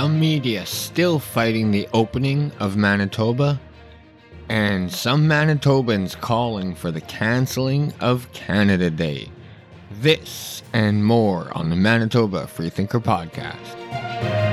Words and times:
some 0.00 0.18
media 0.18 0.64
still 0.64 1.18
fighting 1.18 1.72
the 1.72 1.86
opening 1.92 2.50
of 2.58 2.74
Manitoba, 2.74 3.60
and 4.48 4.90
some 4.90 5.28
Manitobans 5.28 6.18
calling 6.18 6.74
for 6.74 6.90
the 6.90 7.02
canceling 7.02 7.92
of 8.00 8.32
Canada 8.32 8.88
Day. 8.88 9.30
This 10.00 10.62
and 10.72 11.04
more 11.04 11.54
on 11.54 11.68
the 11.68 11.76
Manitoba 11.76 12.46
Freethinker 12.46 13.00
Podcast. 13.00 14.49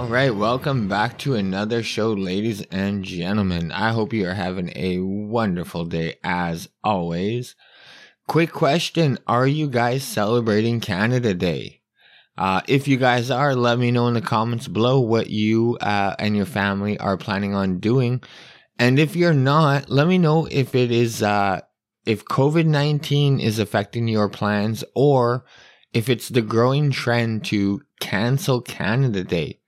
All 0.00 0.06
right, 0.06 0.34
welcome 0.34 0.88
back 0.88 1.18
to 1.18 1.34
another 1.34 1.82
show, 1.82 2.14
ladies 2.14 2.62
and 2.70 3.04
gentlemen. 3.04 3.70
I 3.70 3.92
hope 3.92 4.14
you 4.14 4.26
are 4.26 4.32
having 4.32 4.72
a 4.74 4.98
wonderful 5.00 5.84
day 5.84 6.14
as 6.24 6.70
always. 6.82 7.54
Quick 8.26 8.50
question 8.50 9.18
Are 9.26 9.46
you 9.46 9.68
guys 9.68 10.02
celebrating 10.02 10.80
Canada 10.80 11.34
Day? 11.34 11.82
Uh, 12.38 12.62
if 12.66 12.88
you 12.88 12.96
guys 12.96 13.30
are, 13.30 13.54
let 13.54 13.78
me 13.78 13.90
know 13.90 14.08
in 14.08 14.14
the 14.14 14.22
comments 14.22 14.68
below 14.68 15.00
what 15.00 15.28
you 15.28 15.76
uh, 15.82 16.14
and 16.18 16.34
your 16.34 16.46
family 16.46 16.98
are 16.98 17.18
planning 17.18 17.54
on 17.54 17.78
doing. 17.78 18.22
And 18.78 18.98
if 18.98 19.14
you're 19.14 19.34
not, 19.34 19.90
let 19.90 20.06
me 20.08 20.16
know 20.16 20.48
if 20.50 20.74
it 20.74 20.90
is, 20.90 21.22
uh, 21.22 21.60
if 22.06 22.24
COVID 22.24 22.64
19 22.64 23.38
is 23.38 23.58
affecting 23.58 24.08
your 24.08 24.30
plans 24.30 24.82
or 24.94 25.44
if 25.92 26.08
it's 26.08 26.30
the 26.30 26.40
growing 26.40 26.90
trend 26.90 27.44
to 27.44 27.82
cancel 28.00 28.62
Canada 28.62 29.24
Day. 29.24 29.59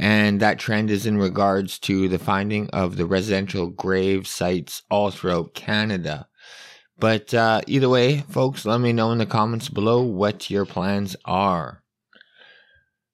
And 0.00 0.40
that 0.40 0.58
trend 0.58 0.90
is 0.90 1.04
in 1.04 1.18
regards 1.18 1.78
to 1.80 2.08
the 2.08 2.18
finding 2.18 2.70
of 2.70 2.96
the 2.96 3.04
residential 3.04 3.66
grave 3.66 4.26
sites 4.26 4.80
all 4.90 5.10
throughout 5.10 5.52
Canada. 5.52 6.26
But 6.98 7.34
uh, 7.34 7.60
either 7.66 7.90
way, 7.90 8.24
folks, 8.30 8.64
let 8.64 8.80
me 8.80 8.94
know 8.94 9.12
in 9.12 9.18
the 9.18 9.26
comments 9.26 9.68
below 9.68 10.02
what 10.02 10.48
your 10.48 10.64
plans 10.64 11.16
are. 11.26 11.82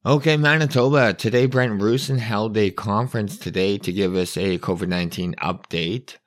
Okay, 0.07 0.37
Manitoba. 0.37 1.13
Today, 1.15 1.47
Brent 1.47 1.81
Roussin 1.81 2.19
held 2.19 2.57
a 2.57 2.71
conference 2.71 3.37
today 3.37 3.79
to 3.79 3.93
give 3.93 4.15
us 4.15 4.37
a 4.37 4.59
COVID 4.59 4.87
19 4.87 5.35
update. 5.43 6.19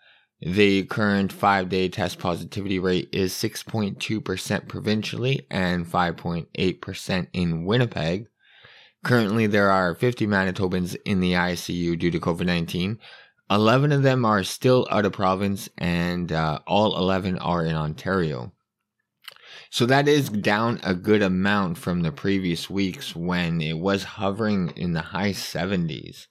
The 0.41 0.83
current 0.83 1.31
five 1.31 1.69
day 1.69 1.87
test 1.87 2.19
positivity 2.19 2.79
rate 2.79 3.07
is 3.13 3.31
6.2% 3.31 4.67
provincially 4.67 5.47
and 5.49 5.85
5.8% 5.85 7.27
in 7.31 7.63
Winnipeg. 7.63 8.27
Currently, 9.03 9.47
there 9.47 9.69
are 9.69 9.95
50 9.95 10.27
Manitobans 10.27 10.95
in 11.05 11.19
the 11.19 11.33
ICU 11.33 11.97
due 11.97 12.11
to 12.11 12.19
COVID 12.19 12.45
19. 12.45 12.99
11 13.51 13.91
of 13.91 14.03
them 14.03 14.25
are 14.25 14.43
still 14.43 14.87
out 14.91 15.05
of 15.05 15.13
province, 15.13 15.69
and 15.77 16.31
uh, 16.31 16.59
all 16.67 16.97
11 16.97 17.39
are 17.39 17.65
in 17.65 17.75
Ontario. 17.75 18.51
So 19.71 19.85
that 19.85 20.07
is 20.07 20.29
down 20.29 20.79
a 20.83 20.93
good 20.93 21.21
amount 21.21 21.77
from 21.77 22.01
the 22.01 22.11
previous 22.11 22.69
weeks 22.69 23.15
when 23.15 23.61
it 23.61 23.77
was 23.77 24.03
hovering 24.03 24.73
in 24.75 24.93
the 24.93 25.01
high 25.01 25.31
70s. 25.31 26.27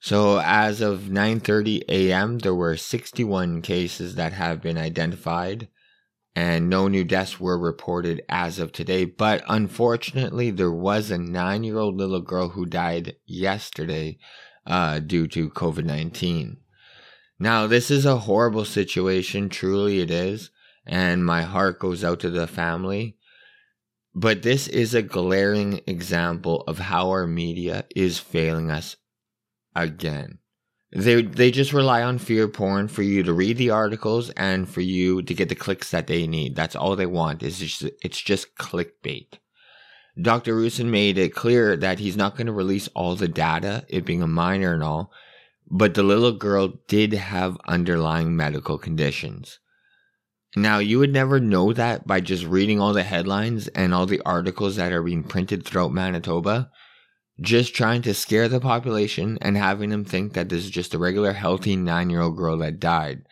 So 0.00 0.40
as 0.40 0.80
of 0.80 1.08
9:30 1.10 1.82
a.m., 1.88 2.38
there 2.38 2.54
were 2.54 2.76
61 2.76 3.62
cases 3.62 4.14
that 4.14 4.32
have 4.32 4.62
been 4.62 4.78
identified 4.78 5.68
and 6.36 6.68
no 6.68 6.86
new 6.86 7.02
deaths 7.02 7.40
were 7.40 7.58
reported 7.58 8.22
as 8.28 8.58
of 8.58 8.70
today. 8.70 9.06
But 9.06 9.42
unfortunately, 9.48 10.50
there 10.50 10.70
was 10.70 11.10
a 11.10 11.16
nine 11.16 11.64
year 11.64 11.78
old 11.78 11.96
little 11.96 12.20
girl 12.20 12.50
who 12.50 12.66
died 12.66 13.16
yesterday 13.24 14.18
uh, 14.66 14.98
due 14.98 15.26
to 15.28 15.48
COVID 15.48 15.84
19. 15.84 16.58
Now, 17.38 17.66
this 17.66 17.90
is 17.90 18.04
a 18.04 18.18
horrible 18.18 18.66
situation, 18.66 19.48
truly 19.48 20.00
it 20.00 20.10
is, 20.10 20.50
and 20.86 21.24
my 21.24 21.42
heart 21.42 21.78
goes 21.78 22.04
out 22.04 22.20
to 22.20 22.30
the 22.30 22.46
family. 22.46 23.16
But 24.14 24.42
this 24.42 24.68
is 24.68 24.94
a 24.94 25.02
glaring 25.02 25.80
example 25.86 26.64
of 26.66 26.78
how 26.78 27.10
our 27.10 27.26
media 27.26 27.84
is 27.94 28.18
failing 28.18 28.70
us 28.70 28.96
again. 29.74 30.38
They 30.92 31.22
they 31.22 31.50
just 31.50 31.72
rely 31.72 32.02
on 32.02 32.18
fear 32.18 32.46
porn 32.46 32.88
for 32.88 33.02
you 33.02 33.22
to 33.24 33.32
read 33.32 33.58
the 33.58 33.70
articles 33.70 34.30
and 34.30 34.68
for 34.68 34.80
you 34.80 35.20
to 35.22 35.34
get 35.34 35.48
the 35.48 35.54
clicks 35.54 35.90
that 35.90 36.06
they 36.06 36.26
need. 36.26 36.54
That's 36.54 36.76
all 36.76 36.94
they 36.94 37.06
want. 37.06 37.42
Is 37.42 37.58
just 37.58 37.82
it's 38.02 38.20
just 38.20 38.56
clickbait. 38.56 39.38
Dr. 40.20 40.54
Roussin 40.54 40.86
made 40.86 41.18
it 41.18 41.34
clear 41.34 41.76
that 41.76 41.98
he's 41.98 42.16
not 42.16 42.36
going 42.36 42.46
to 42.46 42.52
release 42.52 42.88
all 42.94 43.16
the 43.16 43.28
data, 43.28 43.84
it 43.88 44.06
being 44.06 44.22
a 44.22 44.26
minor 44.26 44.72
and 44.72 44.82
all, 44.82 45.12
but 45.70 45.92
the 45.92 46.02
little 46.02 46.32
girl 46.32 46.72
did 46.88 47.12
have 47.12 47.58
underlying 47.66 48.34
medical 48.34 48.78
conditions. 48.78 49.58
Now, 50.56 50.78
you 50.78 50.98
would 51.00 51.12
never 51.12 51.38
know 51.38 51.74
that 51.74 52.06
by 52.06 52.20
just 52.20 52.46
reading 52.46 52.80
all 52.80 52.94
the 52.94 53.02
headlines 53.02 53.68
and 53.68 53.92
all 53.92 54.06
the 54.06 54.22
articles 54.24 54.76
that 54.76 54.90
are 54.90 55.02
being 55.02 55.22
printed 55.22 55.66
throughout 55.66 55.92
Manitoba 55.92 56.70
just 57.40 57.74
trying 57.74 58.02
to 58.02 58.14
scare 58.14 58.48
the 58.48 58.60
population 58.60 59.38
and 59.42 59.56
having 59.56 59.90
them 59.90 60.04
think 60.04 60.32
that 60.32 60.48
this 60.48 60.64
is 60.64 60.70
just 60.70 60.94
a 60.94 60.98
regular 60.98 61.32
healthy 61.32 61.76
nine 61.76 62.10
year 62.10 62.20
old 62.20 62.36
girl 62.36 62.56
that 62.58 62.80
died. 62.80 63.26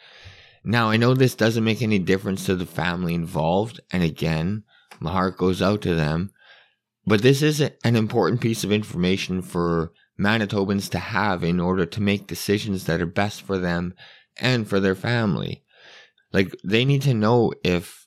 Now, 0.63 0.91
I 0.91 0.97
know 0.97 1.15
this 1.15 1.35
doesn't 1.35 1.65
make 1.65 1.83
any 1.83 1.99
difference 1.99 2.47
to 2.47 2.57
the 2.57 2.67
family 2.67 3.15
involved, 3.15 3.81
and 3.91 4.03
again, 4.03 4.65
my 4.99 5.13
heart 5.13 5.37
goes 5.37 5.61
out 5.61 5.83
to 5.83 5.95
them, 5.95 6.31
but 7.07 7.23
this 7.23 7.43
is 7.43 7.61
an 7.61 7.97
important 7.97 8.41
piece 8.41 8.65
of 8.65 8.73
information 8.73 9.43
for 9.43 9.93
Manitobans 10.19 10.89
to 10.91 10.99
have 10.99 11.45
in 11.45 11.61
order 11.61 11.85
to 11.85 12.01
make 12.01 12.27
decisions 12.27 12.85
that 12.85 13.01
are 13.01 13.07
best 13.07 13.43
for 13.43 13.59
them 13.59 13.95
and 14.39 14.67
for 14.67 14.81
their 14.81 14.95
family. 14.95 15.65
Like, 16.33 16.55
they 16.65 16.85
need 16.85 17.03
to 17.03 17.15
know 17.15 17.53
if, 17.63 18.07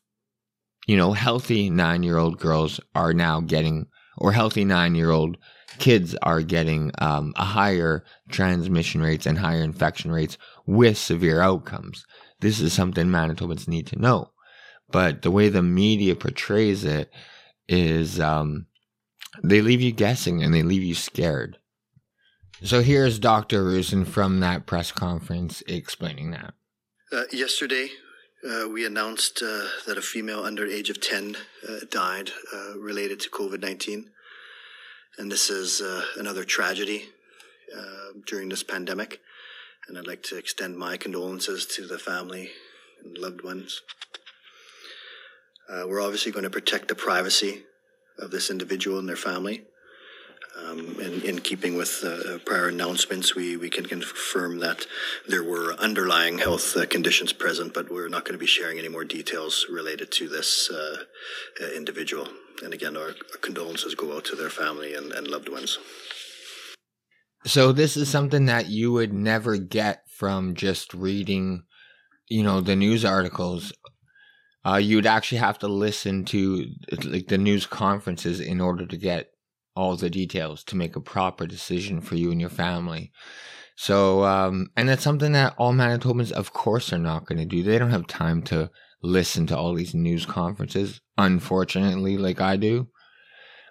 you 0.87 0.97
know, 0.97 1.13
healthy 1.13 1.69
nine 1.69 2.01
year 2.01 2.17
old 2.17 2.39
girls 2.39 2.79
are 2.95 3.13
now 3.13 3.39
getting, 3.39 3.87
or 4.17 4.31
healthy 4.31 4.65
nine 4.65 4.95
year 4.95 5.11
old 5.11 5.37
kids 5.79 6.15
are 6.23 6.41
getting 6.41 6.91
um, 6.99 7.33
a 7.35 7.43
higher 7.43 8.03
transmission 8.29 9.01
rates 9.01 9.25
and 9.25 9.37
higher 9.37 9.61
infection 9.61 10.11
rates 10.11 10.37
with 10.65 10.97
severe 10.97 11.41
outcomes. 11.41 12.05
This 12.39 12.59
is 12.59 12.73
something 12.73 13.07
Manitobans 13.07 13.67
need 13.67 13.87
to 13.87 13.99
know. 13.99 14.31
But 14.89 15.21
the 15.21 15.31
way 15.31 15.49
the 15.49 15.63
media 15.63 16.15
portrays 16.15 16.83
it 16.83 17.11
is 17.67 18.19
um, 18.19 18.67
they 19.43 19.61
leave 19.61 19.81
you 19.81 19.91
guessing 19.91 20.41
and 20.43 20.53
they 20.53 20.63
leave 20.63 20.83
you 20.83 20.95
scared. 20.95 21.57
So 22.63 22.81
here's 22.81 23.19
Dr. 23.19 23.63
Roussin 23.63 24.07
from 24.07 24.39
that 24.39 24.65
press 24.65 24.91
conference 24.91 25.61
explaining 25.67 26.31
that. 26.31 26.53
Uh, 27.11 27.23
yesterday, 27.31 27.89
uh, 28.47 28.67
we 28.69 28.85
announced 28.85 29.41
uh, 29.43 29.67
that 29.85 29.97
a 29.97 30.01
female 30.01 30.43
under 30.43 30.65
age 30.65 30.89
of 30.89 31.01
10 31.01 31.35
uh, 31.67 31.79
died 31.89 32.31
uh, 32.53 32.77
related 32.77 33.19
to 33.19 33.29
COVID 33.29 33.61
19 33.61 34.09
and 35.17 35.31
this 35.31 35.49
is 35.49 35.81
uh, 35.81 36.03
another 36.17 36.43
tragedy 36.43 37.09
uh, 37.75 38.13
during 38.27 38.49
this 38.49 38.61
pandemic. 38.61 39.19
And 39.87 39.97
I'd 39.97 40.05
like 40.05 40.21
to 40.23 40.37
extend 40.37 40.77
my 40.77 40.95
condolences 40.95 41.65
to 41.75 41.87
the 41.87 41.97
family 41.97 42.51
and 43.03 43.17
loved 43.17 43.43
ones. 43.43 43.81
We're 45.69 46.01
obviously 46.01 46.31
going 46.31 46.43
to 46.43 46.49
protect 46.49 46.87
the 46.87 46.95
privacy 46.95 47.63
of 48.19 48.29
this 48.29 48.51
individual 48.51 48.99
and 48.99 49.09
their 49.09 49.15
family. 49.15 49.63
Um, 50.65 50.99
in, 50.99 51.21
in, 51.21 51.39
keeping 51.39 51.77
with 51.77 52.03
uh, 52.03 52.39
prior 52.45 52.67
announcements, 52.67 53.35
we, 53.35 53.57
we 53.57 53.69
can 53.69 53.85
confirm 53.85 54.59
that 54.59 54.87
there 55.27 55.43
were 55.43 55.73
underlying 55.73 56.39
health 56.39 56.75
uh, 56.75 56.85
conditions 56.85 57.31
present, 57.31 57.73
but 57.73 57.91
we're 57.91 58.09
not 58.09 58.25
going 58.25 58.33
to 58.33 58.39
be 58.39 58.47
sharing 58.47 58.79
any 58.79 58.87
more 58.87 59.03
details 59.03 59.65
related 59.69 60.11
to 60.13 60.27
this 60.27 60.69
uh, 60.69 61.03
uh 61.61 61.67
individual. 61.75 62.27
And 62.63 62.73
again, 62.73 62.97
our, 62.97 63.09
our, 63.09 63.39
condolences 63.41 63.93
go 63.93 64.15
out 64.15 64.25
to 64.25 64.35
their 64.35 64.49
family 64.49 64.93
and, 64.95 65.11
and 65.11 65.27
loved 65.27 65.49
ones. 65.49 65.77
So, 67.45 67.71
this 67.71 67.95
is 67.95 68.09
something 68.09 68.45
that 68.45 68.67
you 68.67 68.91
would 68.91 69.13
never 69.13 69.57
get 69.57 70.09
from 70.09 70.55
just 70.55 70.93
reading, 70.93 71.63
you 72.27 72.43
know, 72.43 72.61
the 72.61 72.75
news 72.75 73.05
articles 73.05 73.73
uh, 74.67 74.75
you'd 74.75 75.05
actually 75.05 75.37
have 75.37 75.57
to 75.59 75.67
listen 75.67 76.25
to 76.25 76.65
like 77.05 77.27
the 77.27 77.37
news 77.37 77.65
conferences 77.65 78.41
in 78.41 78.59
order 78.59 78.85
to 78.85 78.97
get 78.97 79.29
all 79.77 79.95
the 79.95 80.09
details 80.09 80.63
to 80.65 80.75
make 80.75 80.95
a 80.95 81.01
proper 81.01 81.45
decision 81.45 82.01
for 82.01 82.15
you 82.15 82.31
and 82.31 82.41
your 82.41 82.49
family. 82.49 83.11
So, 83.75 84.23
um, 84.23 84.71
and 84.75 84.89
that's 84.89 85.03
something 85.03 85.33
that 85.33 85.53
all 85.57 85.71
Manitobans, 85.71 86.31
of 86.31 86.51
course, 86.51 86.91
are 86.91 86.97
not 86.97 87.25
going 87.27 87.37
to 87.37 87.45
do. 87.45 87.61
They 87.61 87.77
don't 87.77 87.91
have 87.91 88.07
time 88.07 88.41
to 88.43 88.71
listen 89.03 89.45
to 89.47 89.57
all 89.57 89.75
these 89.75 89.93
news 89.93 90.25
conferences, 90.25 90.99
unfortunately, 91.17 92.17
like 92.17 92.41
I 92.41 92.57
do. 92.57 92.87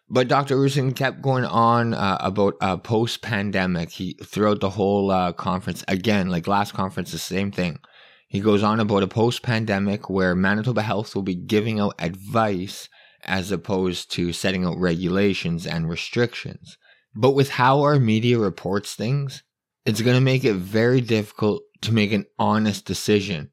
But 0.09 0.29
Dr. 0.29 0.57
Roussin 0.57 0.95
kept 0.95 1.21
going 1.21 1.45
on 1.45 1.93
uh, 1.93 2.19
about 2.21 2.55
uh, 2.61 2.77
post 2.77 3.23
pandemic. 3.23 3.91
He 3.91 4.17
throughout 4.25 4.61
the 4.61 4.71
whole 4.71 5.11
uh, 5.11 5.33
conference 5.33 5.85
again, 5.89 6.29
like 6.29 6.47
last 6.47 6.75
conference, 6.75 7.11
the 7.11 7.19
same 7.19 7.51
thing. 7.51 7.81
He 8.29 8.41
goes 8.41 8.63
on 8.63 8.79
about 8.79 9.03
a 9.03 9.09
post 9.09 9.43
pandemic 9.43 10.09
where 10.09 10.37
Manitoba 10.37 10.83
Health 10.83 11.17
will 11.17 11.23
be 11.23 11.35
giving 11.35 11.81
out 11.81 11.95
advice 11.99 12.89
as 13.25 13.53
opposed 13.53 14.11
to 14.13 14.33
setting 14.33 14.65
out 14.65 14.79
regulations 14.79 15.67
and 15.67 15.91
restrictions. 15.91 16.79
But 17.15 17.33
with 17.33 17.51
how 17.51 17.83
our 17.83 17.99
media 17.99 18.39
reports 18.39 18.95
things, 18.95 19.43
it's 19.85 20.03
going 20.03 20.17
to 20.17 20.21
make 20.21 20.45
it 20.45 20.55
very 20.55 21.01
difficult 21.01 21.63
to 21.83 21.93
make 21.93 22.13
an 22.13 22.27
honest 22.39 22.85
decision. 22.87 23.51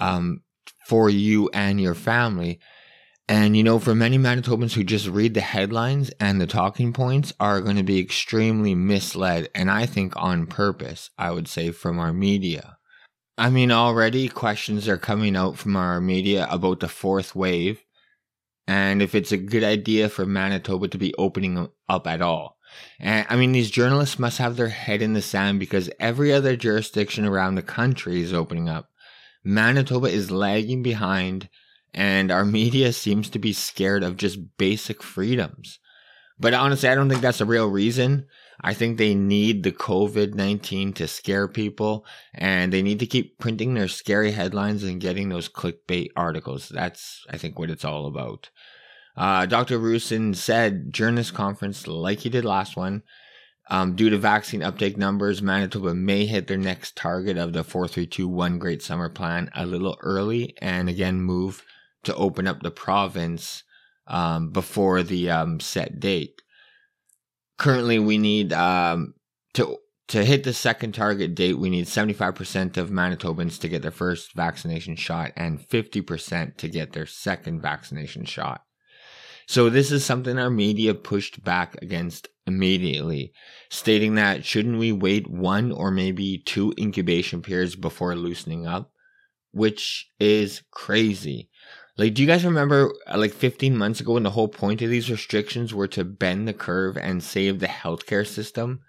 um, 0.00 0.42
for 0.86 1.10
you 1.10 1.50
and 1.52 1.80
your 1.80 1.94
family. 1.94 2.60
And, 3.28 3.56
you 3.56 3.62
know, 3.62 3.78
for 3.78 3.94
many 3.94 4.18
Manitobans 4.18 4.74
who 4.74 4.84
just 4.84 5.08
read 5.08 5.34
the 5.34 5.40
headlines 5.40 6.10
and 6.20 6.40
the 6.40 6.46
talking 6.46 6.92
points 6.92 7.32
are 7.40 7.60
going 7.62 7.76
to 7.76 7.82
be 7.82 7.98
extremely 7.98 8.74
misled. 8.74 9.48
And 9.54 9.70
I 9.70 9.86
think 9.86 10.14
on 10.16 10.46
purpose, 10.46 11.10
I 11.18 11.30
would 11.30 11.48
say 11.48 11.70
from 11.70 11.98
our 11.98 12.12
media. 12.12 12.78
I 13.38 13.50
mean, 13.50 13.72
already 13.72 14.28
questions 14.28 14.88
are 14.88 14.98
coming 14.98 15.36
out 15.36 15.58
from 15.58 15.76
our 15.76 16.00
media 16.00 16.48
about 16.50 16.80
the 16.80 16.88
fourth 16.88 17.34
wave 17.36 17.83
and 18.66 19.02
if 19.02 19.14
it's 19.14 19.32
a 19.32 19.36
good 19.36 19.64
idea 19.64 20.08
for 20.08 20.26
Manitoba 20.26 20.88
to 20.88 20.98
be 20.98 21.14
opening 21.16 21.68
up 21.88 22.06
at 22.06 22.22
all. 22.22 22.58
And 22.98 23.26
I 23.28 23.36
mean, 23.36 23.52
these 23.52 23.70
journalists 23.70 24.18
must 24.18 24.38
have 24.38 24.56
their 24.56 24.68
head 24.68 25.02
in 25.02 25.12
the 25.12 25.22
sand 25.22 25.60
because 25.60 25.90
every 26.00 26.32
other 26.32 26.56
jurisdiction 26.56 27.24
around 27.24 27.54
the 27.54 27.62
country 27.62 28.20
is 28.20 28.32
opening 28.32 28.68
up. 28.68 28.90
Manitoba 29.44 30.08
is 30.08 30.30
lagging 30.30 30.82
behind, 30.82 31.48
and 31.92 32.32
our 32.32 32.44
media 32.44 32.92
seems 32.92 33.28
to 33.30 33.38
be 33.38 33.52
scared 33.52 34.02
of 34.02 34.16
just 34.16 34.56
basic 34.56 35.02
freedoms. 35.02 35.78
But 36.38 36.54
honestly, 36.54 36.88
I 36.88 36.94
don't 36.94 37.08
think 37.08 37.20
that's 37.20 37.42
a 37.42 37.46
real 37.46 37.68
reason. 37.68 38.26
I 38.60 38.74
think 38.74 38.98
they 38.98 39.14
need 39.14 39.62
the 39.62 39.72
COVID 39.72 40.34
19 40.34 40.92
to 40.94 41.08
scare 41.08 41.48
people 41.48 42.06
and 42.32 42.72
they 42.72 42.82
need 42.82 43.00
to 43.00 43.06
keep 43.06 43.38
printing 43.38 43.74
their 43.74 43.88
scary 43.88 44.32
headlines 44.32 44.84
and 44.84 45.00
getting 45.00 45.28
those 45.28 45.48
clickbait 45.48 46.10
articles. 46.16 46.68
That's, 46.68 47.24
I 47.30 47.38
think, 47.38 47.58
what 47.58 47.70
it's 47.70 47.84
all 47.84 48.06
about. 48.06 48.50
Uh, 49.16 49.46
Dr. 49.46 49.78
Roussin 49.78 50.34
said 50.34 50.90
during 50.90 51.14
this 51.14 51.30
conference, 51.30 51.86
like 51.86 52.20
he 52.20 52.28
did 52.28 52.44
last 52.44 52.76
one, 52.76 53.02
um, 53.70 53.96
due 53.96 54.10
to 54.10 54.18
vaccine 54.18 54.62
uptake 54.62 54.98
numbers, 54.98 55.40
Manitoba 55.40 55.94
may 55.94 56.26
hit 56.26 56.46
their 56.46 56.58
next 56.58 56.96
target 56.96 57.38
of 57.38 57.52
the 57.52 57.64
4321 57.64 58.58
Great 58.58 58.82
Summer 58.82 59.08
Plan 59.08 59.50
a 59.54 59.64
little 59.64 59.96
early 60.02 60.54
and 60.60 60.88
again 60.88 61.20
move 61.22 61.64
to 62.02 62.14
open 62.14 62.46
up 62.46 62.62
the 62.62 62.70
province 62.70 63.62
um, 64.06 64.50
before 64.50 65.02
the 65.02 65.30
um, 65.30 65.60
set 65.60 65.98
date. 65.98 66.42
Currently, 67.58 67.98
we 67.98 68.18
need 68.18 68.52
um, 68.52 69.14
to 69.54 69.78
to 70.08 70.24
hit 70.24 70.44
the 70.44 70.52
second 70.52 70.92
target 70.92 71.34
date. 71.34 71.58
We 71.58 71.70
need 71.70 71.86
75% 71.86 72.76
of 72.76 72.90
Manitobans 72.90 73.58
to 73.60 73.68
get 73.68 73.82
their 73.82 73.90
first 73.90 74.34
vaccination 74.34 74.96
shot 74.96 75.32
and 75.34 75.58
50% 75.58 76.56
to 76.58 76.68
get 76.68 76.92
their 76.92 77.06
second 77.06 77.62
vaccination 77.62 78.24
shot. 78.26 78.62
So 79.46 79.68
this 79.68 79.90
is 79.90 80.04
something 80.04 80.38
our 80.38 80.50
media 80.50 80.94
pushed 80.94 81.42
back 81.42 81.80
against 81.82 82.28
immediately, 82.46 83.32
stating 83.70 84.14
that 84.14 84.44
shouldn't 84.44 84.78
we 84.78 84.92
wait 84.92 85.28
one 85.28 85.72
or 85.72 85.90
maybe 85.90 86.42
two 86.44 86.72
incubation 86.78 87.42
periods 87.42 87.76
before 87.76 88.14
loosening 88.14 88.66
up, 88.66 88.90
which 89.52 90.10
is 90.18 90.62
crazy. 90.70 91.50
Like, 91.96 92.14
do 92.14 92.22
you 92.22 92.28
guys 92.28 92.44
remember 92.44 92.92
uh, 93.06 93.18
like 93.18 93.32
15 93.32 93.76
months 93.76 94.00
ago 94.00 94.14
when 94.14 94.24
the 94.24 94.30
whole 94.30 94.48
point 94.48 94.82
of 94.82 94.90
these 94.90 95.10
restrictions 95.10 95.72
were 95.72 95.86
to 95.88 96.04
bend 96.04 96.48
the 96.48 96.52
curve 96.52 96.96
and 96.96 97.22
save 97.22 97.60
the 97.60 97.66
healthcare 97.66 98.26
system? 98.26 98.80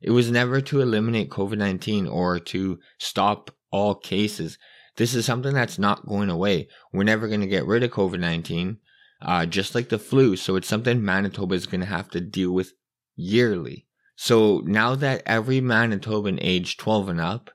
It 0.00 0.10
was 0.10 0.30
never 0.30 0.60
to 0.60 0.80
eliminate 0.80 1.30
COVID 1.30 1.58
19 1.58 2.06
or 2.06 2.38
to 2.38 2.78
stop 2.98 3.50
all 3.70 3.94
cases. 3.94 4.58
This 4.96 5.14
is 5.14 5.24
something 5.24 5.54
that's 5.54 5.78
not 5.78 6.06
going 6.06 6.30
away. 6.30 6.68
We're 6.92 7.04
never 7.04 7.28
going 7.28 7.40
to 7.40 7.46
get 7.46 7.66
rid 7.66 7.82
of 7.82 7.90
COVID 7.90 8.20
19 8.20 8.78
uh, 9.24 9.46
just 9.46 9.74
like 9.74 9.88
the 9.88 9.98
flu. 9.98 10.36
So 10.36 10.56
it's 10.56 10.68
something 10.68 11.04
Manitoba 11.04 11.54
is 11.54 11.66
going 11.66 11.80
to 11.80 11.86
have 11.86 12.10
to 12.10 12.20
deal 12.20 12.52
with 12.52 12.72
yearly. 13.14 13.86
So 14.16 14.62
now 14.64 14.94
that 14.96 15.22
every 15.24 15.60
Manitoban 15.60 16.38
age 16.40 16.76
12 16.76 17.08
and 17.08 17.20
up, 17.20 17.50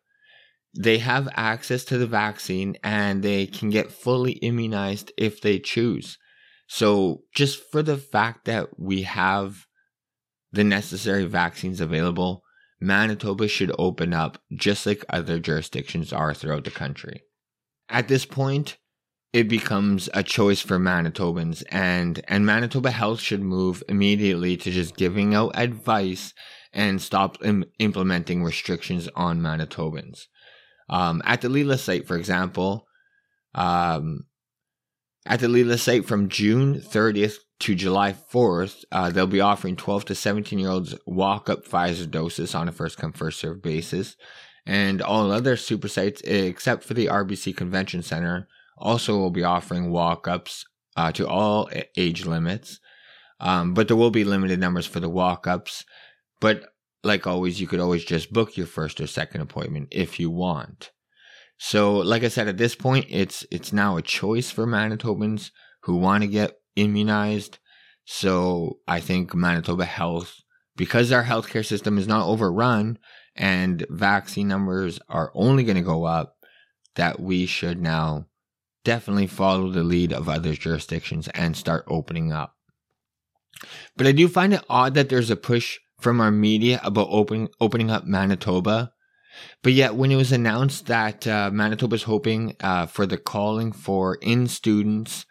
they 0.77 0.99
have 0.99 1.27
access 1.33 1.83
to 1.85 1.97
the 1.97 2.07
vaccine 2.07 2.77
and 2.83 3.23
they 3.23 3.47
can 3.47 3.69
get 3.69 3.91
fully 3.91 4.33
immunized 4.33 5.11
if 5.17 5.41
they 5.41 5.59
choose. 5.59 6.17
So 6.67 7.23
just 7.33 7.63
for 7.71 7.81
the 7.81 7.97
fact 7.97 8.45
that 8.45 8.79
we 8.79 9.03
have 9.03 9.65
the 10.51 10.63
necessary 10.63 11.25
vaccines 11.25 11.81
available, 11.81 12.43
Manitoba 12.79 13.47
should 13.47 13.73
open 13.79 14.13
up 14.13 14.39
just 14.53 14.85
like 14.85 15.03
other 15.09 15.39
jurisdictions 15.39 16.13
are 16.13 16.33
throughout 16.33 16.63
the 16.63 16.71
country. 16.71 17.23
At 17.89 18.07
this 18.07 18.25
point, 18.25 18.77
it 19.33 19.49
becomes 19.49 20.09
a 20.13 20.23
choice 20.23 20.61
for 20.61 20.77
Manitobans 20.77 21.63
and 21.69 22.23
and 22.27 22.45
Manitoba 22.45 22.91
Health 22.91 23.19
should 23.19 23.41
move 23.41 23.83
immediately 23.89 24.57
to 24.57 24.71
just 24.71 24.95
giving 24.95 25.33
out 25.33 25.51
advice 25.55 26.33
and 26.73 27.01
stop 27.01 27.37
Im- 27.43 27.65
implementing 27.79 28.43
restrictions 28.43 29.09
on 29.15 29.41
Manitobans. 29.41 30.27
Um, 30.89 31.21
at 31.25 31.41
the 31.41 31.49
Leila 31.49 31.77
site, 31.77 32.07
for 32.07 32.17
example, 32.17 32.87
um, 33.53 34.25
at 35.25 35.39
the 35.39 35.47
Leila 35.47 35.77
site 35.77 36.05
from 36.05 36.29
June 36.29 36.79
30th 36.79 37.39
to 37.59 37.75
July 37.75 38.13
4th, 38.13 38.85
uh, 38.91 39.09
they'll 39.09 39.27
be 39.27 39.41
offering 39.41 39.75
12 39.75 40.05
to 40.05 40.15
17 40.15 40.59
year 40.59 40.69
olds 40.69 40.95
walk 41.05 41.49
up 41.49 41.65
Pfizer 41.67 42.09
doses 42.09 42.55
on 42.55 42.67
a 42.67 42.71
first 42.71 42.97
come, 42.97 43.11
first 43.11 43.39
serve 43.39 43.61
basis. 43.61 44.15
And 44.65 45.01
all 45.01 45.31
other 45.31 45.55
super 45.55 45.87
sites, 45.87 46.21
except 46.21 46.83
for 46.83 46.93
the 46.93 47.05
RBC 47.05 47.55
Convention 47.55 48.03
Center, 48.03 48.47
also 48.77 49.17
will 49.17 49.31
be 49.31 49.43
offering 49.43 49.89
walk 49.89 50.27
ups 50.27 50.65
uh, 50.95 51.11
to 51.13 51.27
all 51.27 51.69
age 51.95 52.25
limits. 52.25 52.79
Um, 53.39 53.73
but 53.73 53.87
there 53.87 53.97
will 53.97 54.11
be 54.11 54.23
limited 54.23 54.59
numbers 54.59 54.85
for 54.85 54.99
the 54.99 55.09
walk 55.09 55.47
ups. 55.47 55.85
But 56.39 56.69
like 57.03 57.27
always, 57.27 57.61
you 57.61 57.67
could 57.67 57.79
always 57.79 58.03
just 58.03 58.33
book 58.33 58.57
your 58.57 58.67
first 58.67 58.99
or 58.99 59.07
second 59.07 59.41
appointment 59.41 59.89
if 59.91 60.19
you 60.19 60.29
want. 60.29 60.91
So, 61.57 61.97
like 61.97 62.23
I 62.23 62.27
said, 62.27 62.47
at 62.47 62.57
this 62.57 62.75
point, 62.75 63.07
it's 63.09 63.45
it's 63.51 63.73
now 63.73 63.97
a 63.97 64.01
choice 64.01 64.51
for 64.51 64.67
Manitobans 64.67 65.51
who 65.83 65.95
want 65.95 66.21
to 66.21 66.27
get 66.27 66.57
immunized. 66.75 67.57
So, 68.05 68.79
I 68.87 68.99
think 68.99 69.33
Manitoba 69.33 69.85
Health, 69.85 70.35
because 70.75 71.11
our 71.11 71.23
healthcare 71.23 71.65
system 71.65 71.97
is 71.97 72.07
not 72.07 72.27
overrun 72.27 72.99
and 73.35 73.85
vaccine 73.89 74.47
numbers 74.47 74.99
are 75.09 75.31
only 75.33 75.63
going 75.63 75.77
to 75.77 75.81
go 75.81 76.05
up, 76.05 76.35
that 76.95 77.19
we 77.19 77.45
should 77.45 77.81
now 77.81 78.25
definitely 78.83 79.27
follow 79.27 79.69
the 79.69 79.83
lead 79.83 80.13
of 80.13 80.29
other 80.29 80.53
jurisdictions 80.53 81.27
and 81.29 81.55
start 81.55 81.83
opening 81.87 82.31
up. 82.31 82.55
But 83.95 84.07
I 84.07 84.11
do 84.11 84.27
find 84.27 84.53
it 84.53 84.63
odd 84.69 84.93
that 84.93 85.09
there's 85.09 85.29
a 85.29 85.35
push 85.35 85.79
from 85.99 86.21
our 86.21 86.31
media 86.31 86.79
about 86.83 87.07
opening 87.09 87.49
opening 87.59 87.89
up 87.89 88.05
Manitoba. 88.05 88.91
But 89.61 89.73
yet, 89.73 89.95
when 89.95 90.11
it 90.11 90.15
was 90.15 90.31
announced 90.31 90.87
that 90.87 91.27
uh, 91.27 91.51
Manitoba 91.51 91.95
is 91.95 92.03
hoping 92.03 92.55
uh, 92.59 92.87
for 92.87 93.05
the 93.05 93.17
calling 93.17 93.71
for 93.71 94.15
in 94.15 94.47
students, 94.47 95.25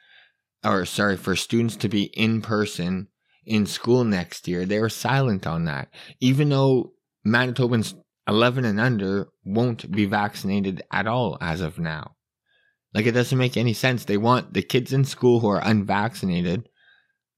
or 0.64 0.85
sorry, 0.85 1.16
for 1.16 1.35
students 1.35 1.76
to 1.76 1.88
be 1.88 2.04
in 2.14 2.40
person 2.40 3.08
in 3.44 3.66
school 3.66 4.04
next 4.04 4.46
year, 4.46 4.64
they 4.64 4.80
were 4.80 4.88
silent 4.88 5.46
on 5.46 5.64
that. 5.64 5.88
Even 6.20 6.50
though 6.50 6.92
Manitobans 7.26 7.94
11 8.28 8.64
and 8.64 8.80
under 8.80 9.28
won't 9.44 9.90
be 9.90 10.04
vaccinated 10.04 10.82
at 10.90 11.06
all 11.06 11.38
as 11.40 11.61
of 11.61 11.78
now. 11.78 12.16
Like 12.94 13.06
it 13.06 13.12
doesn't 13.12 13.38
make 13.38 13.56
any 13.56 13.73
sense. 13.73 14.04
They 14.04 14.16
want 14.16 14.54
the 14.54 14.62
kids 14.62 14.92
in 14.92 15.04
school 15.04 15.40
who 15.40 15.49
are 15.49 15.62
unvaccinated, 15.62 16.68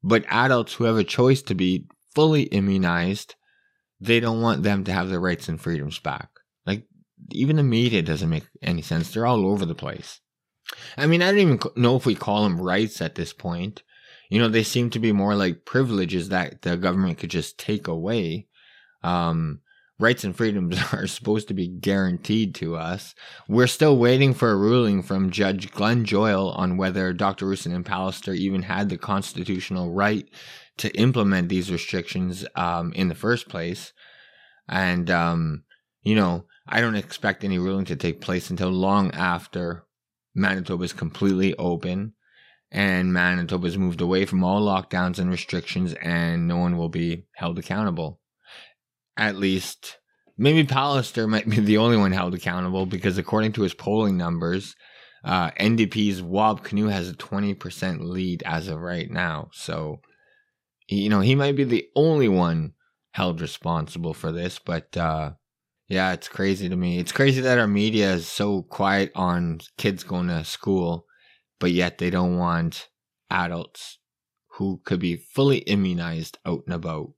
but 0.03 0.25
adults 0.29 0.75
who 0.75 0.85
have 0.85 0.97
a 0.97 1.05
choice 1.05 1.43
to 1.43 1.55
be 1.55 1.87
fully 2.15 2.43
immunized, 2.45 3.35
they 4.01 4.21
don't 4.21 4.41
want 4.43 4.63
them 4.63 4.85
to 4.85 4.93
have 4.93 5.09
their 5.09 5.21
rights 5.21 5.49
and 5.49 5.61
freedoms 5.61 5.99
back. 5.99 6.31
Like 6.67 6.85
even 7.31 7.57
the 7.57 7.63
media 7.63 8.03
doesn't 8.03 8.31
make 8.31 8.45
any 8.63 8.83
sense. 8.83 9.11
They're 9.11 9.27
all 9.27 9.47
over 9.47 9.67
the 9.67 9.75
place. 9.75 10.21
I 10.97 11.07
mean, 11.07 11.23
I 11.23 11.31
don't 11.31 11.41
even 11.41 11.61
know 11.77 11.97
if 11.97 12.07
we 12.07 12.15
call 12.15 12.45
them 12.45 12.61
rights 12.61 13.01
at 13.01 13.15
this 13.15 13.33
point. 13.33 13.83
You 14.29 14.39
know, 14.39 14.49
they 14.49 14.63
seem 14.63 14.91
to 14.91 14.99
be 14.99 15.13
more 15.13 15.35
like 15.35 15.65
privileges 15.65 16.29
that 16.29 16.63
the 16.63 16.77
government 16.77 17.19
could 17.19 17.31
just 17.31 17.59
take 17.59 17.89
away. 17.89 18.47
Um, 19.03 19.61
rights 19.99 20.25
and 20.25 20.37
freedoms 20.37 20.79
are 20.93 21.07
supposed 21.07 21.49
to 21.49 21.55
be 21.55 21.69
guaranteed 21.69 22.55
to 22.57 22.77
us. 22.77 23.15
We're 23.49 23.67
still 23.67 23.97
waiting 23.97 24.35
for 24.35 24.51
a 24.51 24.57
ruling 24.57 25.03
from 25.03 25.31
Judge 25.31 25.71
Glenn 25.73 26.05
Joyal 26.05 26.51
on 26.53 26.77
whether 26.77 27.13
Dr. 27.13 27.47
Roussin 27.47 27.75
and 27.75 27.85
Pallister 27.85 28.37
even 28.37 28.63
had 28.63 28.89
the 28.89 28.99
constitutional 28.99 29.91
right 29.91 30.29
to 30.79 30.91
implement 30.97 31.49
these 31.49 31.71
restrictions 31.71 32.47
um, 32.55 32.93
in 32.95 33.09
the 33.09 33.15
first 33.15 33.49
place. 33.49 33.93
And, 34.69 35.11
um, 35.11 35.65
you 36.03 36.15
know, 36.15 36.45
I 36.67 36.81
don't 36.81 36.97
expect 36.97 37.45
any 37.45 37.59
ruling 37.59 37.87
to 37.87 37.97
take 37.97 38.21
place 38.21 38.51
until 38.51 38.71
long 38.71 39.11
after 39.13 39.85
Manitoba 40.35 40.85
is 40.85 40.93
completely 40.93 41.55
open 41.57 42.15
and 42.71 43.13
Manitoba 43.13 43.67
has 43.67 43.79
moved 43.79 44.01
away 44.01 44.27
from 44.27 44.45
all 44.45 44.61
lockdowns 44.63 45.19
and 45.19 45.31
restrictions 45.31 45.95
and 45.95 46.47
no 46.47 46.59
one 46.59 46.77
will 46.77 46.91
be 46.91 47.27
held 47.37 47.59
accountable 47.59 48.21
at 49.19 49.37
least 49.37 49.99
maybe 50.39 50.65
Pallister 50.65 51.29
might 51.29 51.49
be 51.49 51.61
the 51.61 51.77
only 51.77 51.97
one 51.97 52.13
held 52.13 52.35
accountable 52.35 52.87
because 52.87 53.19
according 53.19 53.53
to 53.53 53.63
his 53.63 53.75
polling 53.75 54.17
numbers, 54.17 54.77
uh, 55.25 55.51
NDP's 55.51 56.23
Wab 56.23 56.65
Kinew 56.65 56.91
has 56.91 57.11
a 57.11 57.15
20% 57.15 58.09
lead 58.09 58.43
as 58.47 58.69
of 58.69 58.81
right 58.81 59.11
now. 59.11 59.49
So, 59.53 60.01
you 60.89 61.09
know, 61.09 61.21
he 61.21 61.35
might 61.35 61.57
be 61.57 61.65
the 61.65 61.89
only 61.95 62.29
one 62.29 62.75
held 63.13 63.41
responsible 63.41 64.15
for 64.15 64.33
this, 64.33 64.59
but, 64.59 64.97
uh, 64.97 65.33
Yeah, 65.89 66.13
it's 66.13 66.29
crazy 66.29 66.69
to 66.69 66.77
me. 66.77 66.99
It's 66.99 67.13
crazy 67.13 67.41
that 67.43 67.59
our 67.59 67.67
media 67.69 68.13
is 68.15 68.29
so 68.29 68.63
quiet 68.63 69.13
on 69.15 69.61
kids 69.79 70.05
going 70.05 70.29
to 70.29 70.45
school, 70.45 71.07
but 71.61 71.73
yet 71.73 71.99
they 71.99 72.11
don't 72.11 72.39
want 72.39 72.89
adults 73.31 73.99
who 74.59 74.81
could 74.85 75.01
be 75.01 75.17
fully 75.17 75.59
immunized 75.59 76.39
out 76.47 76.63
and 76.67 76.75
about. 76.75 77.13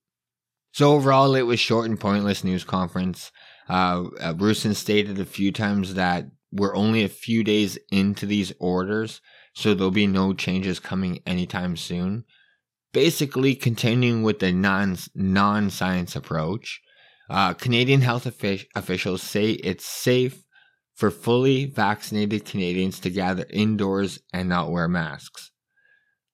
So 0.73 0.93
overall, 0.93 1.35
it 1.35 1.43
was 1.43 1.61
short 1.61 1.89
and 1.89 1.99
pointless 1.99 2.45
news 2.45 2.65
conference. 2.65 3.33
Uh, 3.69 4.05
uh, 4.21 4.55
stated 4.55 5.19
a 5.19 5.25
few 5.25 5.53
times 5.53 5.95
that 5.95 6.27
we're 6.53 6.75
only 6.75 7.05
a 7.05 7.09
few 7.09 7.45
days 7.45 7.79
into 7.91 8.27
these 8.27 8.53
orders, 8.59 9.21
so 9.55 9.75
there'll 9.75 9.91
be 9.91 10.07
no 10.07 10.33
changes 10.33 10.81
coming 10.81 11.21
anytime 11.27 11.77
soon. 11.77 12.25
Basically, 12.93 13.55
continuing 13.55 14.23
with 14.23 14.41
the 14.41 14.53
non 14.53 14.97
non 15.15 15.71
science 15.71 16.17
approach. 16.17 16.81
Uh, 17.29 17.55
Canadian 17.55 18.01
health 18.01 18.27
officials 18.27 19.23
say 19.23 19.53
it's 19.53 19.85
safe 19.85 20.43
for 20.97 21.13
fully 21.13 21.65
vaccinated 21.65 22.45
Canadians 22.45 22.99
to 23.01 23.09
gather 23.09 23.47
indoors 23.51 24.19
and 24.33 24.49
not 24.49 24.73
wear 24.73 24.89
masks. 24.89 25.53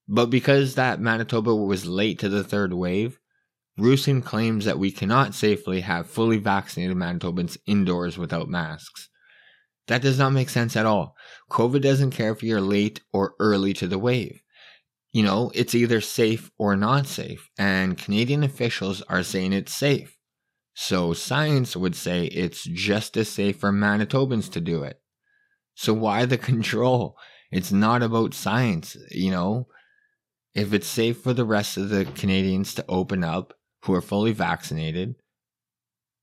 But 0.08 0.26
because 0.26 0.74
that 0.74 1.00
Manitoba 1.00 1.54
was 1.54 1.86
late 1.86 2.18
to 2.20 2.28
the 2.28 2.42
third 2.42 2.72
wave, 2.72 3.18
Roussin 3.78 4.24
claims 4.24 4.64
that 4.64 4.78
we 4.78 4.90
cannot 4.90 5.34
safely 5.34 5.82
have 5.82 6.08
fully 6.08 6.38
vaccinated 6.38 6.96
Manitobans 6.96 7.58
indoors 7.66 8.16
without 8.16 8.48
masks. 8.48 9.10
That 9.86 10.02
does 10.02 10.18
not 10.18 10.30
make 10.30 10.48
sense 10.48 10.76
at 10.76 10.86
all. 10.86 11.14
COVID 11.50 11.82
doesn't 11.82 12.12
care 12.12 12.32
if 12.32 12.42
you're 12.42 12.60
late 12.60 13.02
or 13.12 13.34
early 13.38 13.72
to 13.74 13.86
the 13.86 13.98
wave. 13.98 14.40
You 15.12 15.22
know, 15.22 15.50
it's 15.54 15.74
either 15.74 16.00
safe 16.00 16.50
or 16.58 16.76
not 16.76 17.06
safe, 17.06 17.50
and 17.58 17.96
Canadian 17.96 18.42
officials 18.42 19.02
are 19.02 19.22
saying 19.22 19.52
it's 19.52 19.72
safe. 19.72 20.16
So 20.74 21.14
science 21.14 21.74
would 21.74 21.96
say 21.96 22.26
it's 22.26 22.64
just 22.64 23.16
as 23.16 23.30
safe 23.30 23.58
for 23.58 23.72
Manitobans 23.72 24.52
to 24.52 24.60
do 24.60 24.82
it. 24.82 25.00
So 25.74 25.94
why 25.94 26.26
the 26.26 26.38
control? 26.52 27.16
It's 27.50 27.72
not 27.72 28.02
about 28.02 28.34
science, 28.34 28.96
you 29.10 29.30
know. 29.30 29.68
If 30.54 30.72
it's 30.72 30.86
safe 30.86 31.20
for 31.20 31.32
the 31.32 31.44
rest 31.44 31.76
of 31.76 31.88
the 31.88 32.04
Canadians 32.04 32.74
to 32.74 32.84
open 32.88 33.24
up 33.24 33.54
who 33.84 33.94
are 33.94 34.02
fully 34.02 34.32
vaccinated, 34.32 35.14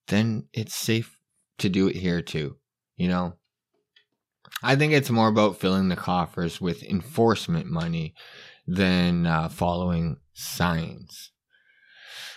then 0.08 0.48
it's 0.54 0.76
safe 0.76 1.20
to 1.60 1.70
do 1.70 1.88
it 1.88 1.96
here 1.96 2.22
too, 2.22 2.58
you 2.96 3.08
know. 3.08 3.34
I 4.62 4.76
think 4.76 4.94
it's 4.94 5.10
more 5.10 5.28
about 5.28 5.60
filling 5.60 5.90
the 5.90 5.96
coffers 5.96 6.62
with 6.62 6.84
enforcement 6.84 7.68
money 7.68 8.14
than 8.66 9.26
uh, 9.26 9.50
following 9.50 10.18
science. 10.34 11.32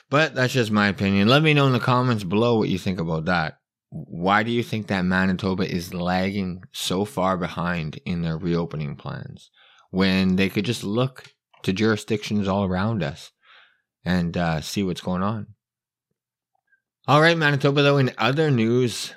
But 0.09 0.35
that's 0.35 0.52
just 0.52 0.71
my 0.71 0.88
opinion. 0.88 1.28
Let 1.28 1.42
me 1.42 1.54
know 1.54 1.66
in 1.66 1.73
the 1.73 1.80
comments 1.80 2.25
below 2.25 2.59
what 2.59 2.68
you 2.68 2.78
think 2.78 3.00
about 3.00 3.25
that. 3.25 3.59
Why 3.90 4.42
do 4.42 4.50
you 4.50 4.62
think 4.62 4.88
that 4.88 5.04
Manitoba 5.04 5.68
is 5.68 5.95
lagging 5.95 6.62
so 6.73 7.04
far 7.04 7.37
behind 7.37 8.00
in 8.04 8.23
their 8.23 8.37
reopening 8.37 8.97
plans 8.97 9.50
when 9.90 10.37
they 10.37 10.49
could 10.49 10.64
just 10.64 10.85
look 10.85 11.33
to 11.62 11.73
jurisdictions 11.73 12.47
all 12.47 12.64
around 12.64 13.02
us 13.02 13.33
and 14.04 14.37
uh, 14.37 14.61
see 14.61 14.83
what's 14.83 15.00
going 15.00 15.23
on? 15.23 15.49
All 17.09 17.21
right, 17.21 17.38
Manitoba, 17.38 17.83
though, 17.83 17.99
in 17.99 18.12
other 18.18 18.50
news 18.50 19.14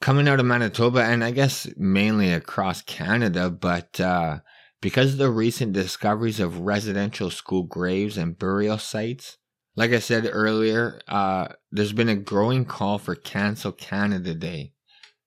coming 0.00 0.28
out 0.28 0.40
of 0.40 0.46
Manitoba 0.46 1.02
and 1.04 1.22
I 1.22 1.30
guess 1.30 1.68
mainly 1.76 2.32
across 2.32 2.82
Canada, 2.82 3.50
but 3.50 4.00
uh, 4.00 4.38
because 4.82 5.12
of 5.12 5.18
the 5.18 5.30
recent 5.30 5.72
discoveries 5.72 6.40
of 6.40 6.60
residential 6.60 7.30
school 7.30 7.62
graves 7.62 8.18
and 8.18 8.38
burial 8.38 8.78
sites, 8.78 9.38
like 9.76 9.92
I 9.92 10.00
said 10.00 10.28
earlier, 10.30 11.00
uh, 11.08 11.48
there's 11.70 11.92
been 11.92 12.08
a 12.08 12.16
growing 12.16 12.64
call 12.64 12.98
for 12.98 13.14
Cancel 13.14 13.70
Canada 13.72 14.34
Day. 14.34 14.72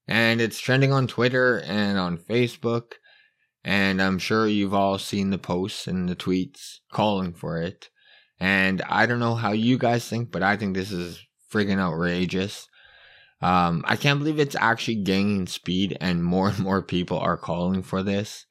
And 0.08 0.42
it's 0.42 0.60
trending 0.60 0.92
on 0.92 1.08
Twitter 1.08 1.62
and 1.62 1.98
on 1.98 2.18
Facebook. 2.18 2.96
And 3.64 4.02
I'm 4.02 4.20
sure 4.20 4.46
you've 4.46 4.74
all 4.74 5.00
seen 5.00 5.30
the 5.30 5.40
posts 5.40 5.88
and 5.88 6.08
the 6.08 6.18
tweets 6.18 6.80
calling 6.92 7.34
for 7.34 7.60
it. 7.60 7.90
And 8.40 8.82
I 8.84 9.06
don't 9.06 9.20
know 9.20 9.36
how 9.36 9.54
you 9.54 9.78
guys 9.78 10.08
think, 10.08 10.32
but 10.32 10.44
I 10.44 10.58
think 10.58 10.76
this 10.76 10.92
is 10.92 11.26
friggin' 11.52 11.80
outrageous. 11.80 12.68
Um, 13.42 13.86
I 13.88 13.96
can't 13.96 14.20
believe 14.20 14.38
it's 14.38 14.56
actually 14.60 14.96
gaining 14.96 15.48
speed 15.48 15.98
and 16.02 16.24
more 16.24 16.50
and 16.50 16.60
more 16.60 16.84
people 16.84 17.18
are 17.18 17.38
calling 17.38 17.82
for 17.84 18.04
this. 18.04 18.46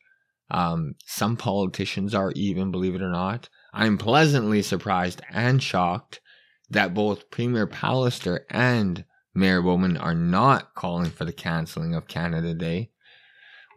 Um, 0.55 0.95
some 1.05 1.37
politicians 1.37 2.15
are 2.15 2.31
even, 2.37 2.71
believe 2.71 2.95
it 2.95 3.03
or 3.03 3.11
not. 3.11 3.49
I'm 3.73 3.99
pleasantly 3.99 4.63
surprised 4.63 5.21
and 5.29 5.61
shocked 5.61 6.21
that 6.71 6.95
both 6.95 7.29
Premier 7.33 7.67
Pallister 7.67 8.45
and 8.49 9.05
Mayor 9.35 9.61
Bowman 9.61 9.97
are 9.97 10.15
not 10.15 10.77
calling 10.77 11.11
for 11.11 11.25
the 11.25 11.33
canceling 11.33 11.93
of 11.93 12.07
Canada 12.07 12.55
Day, 12.55 12.91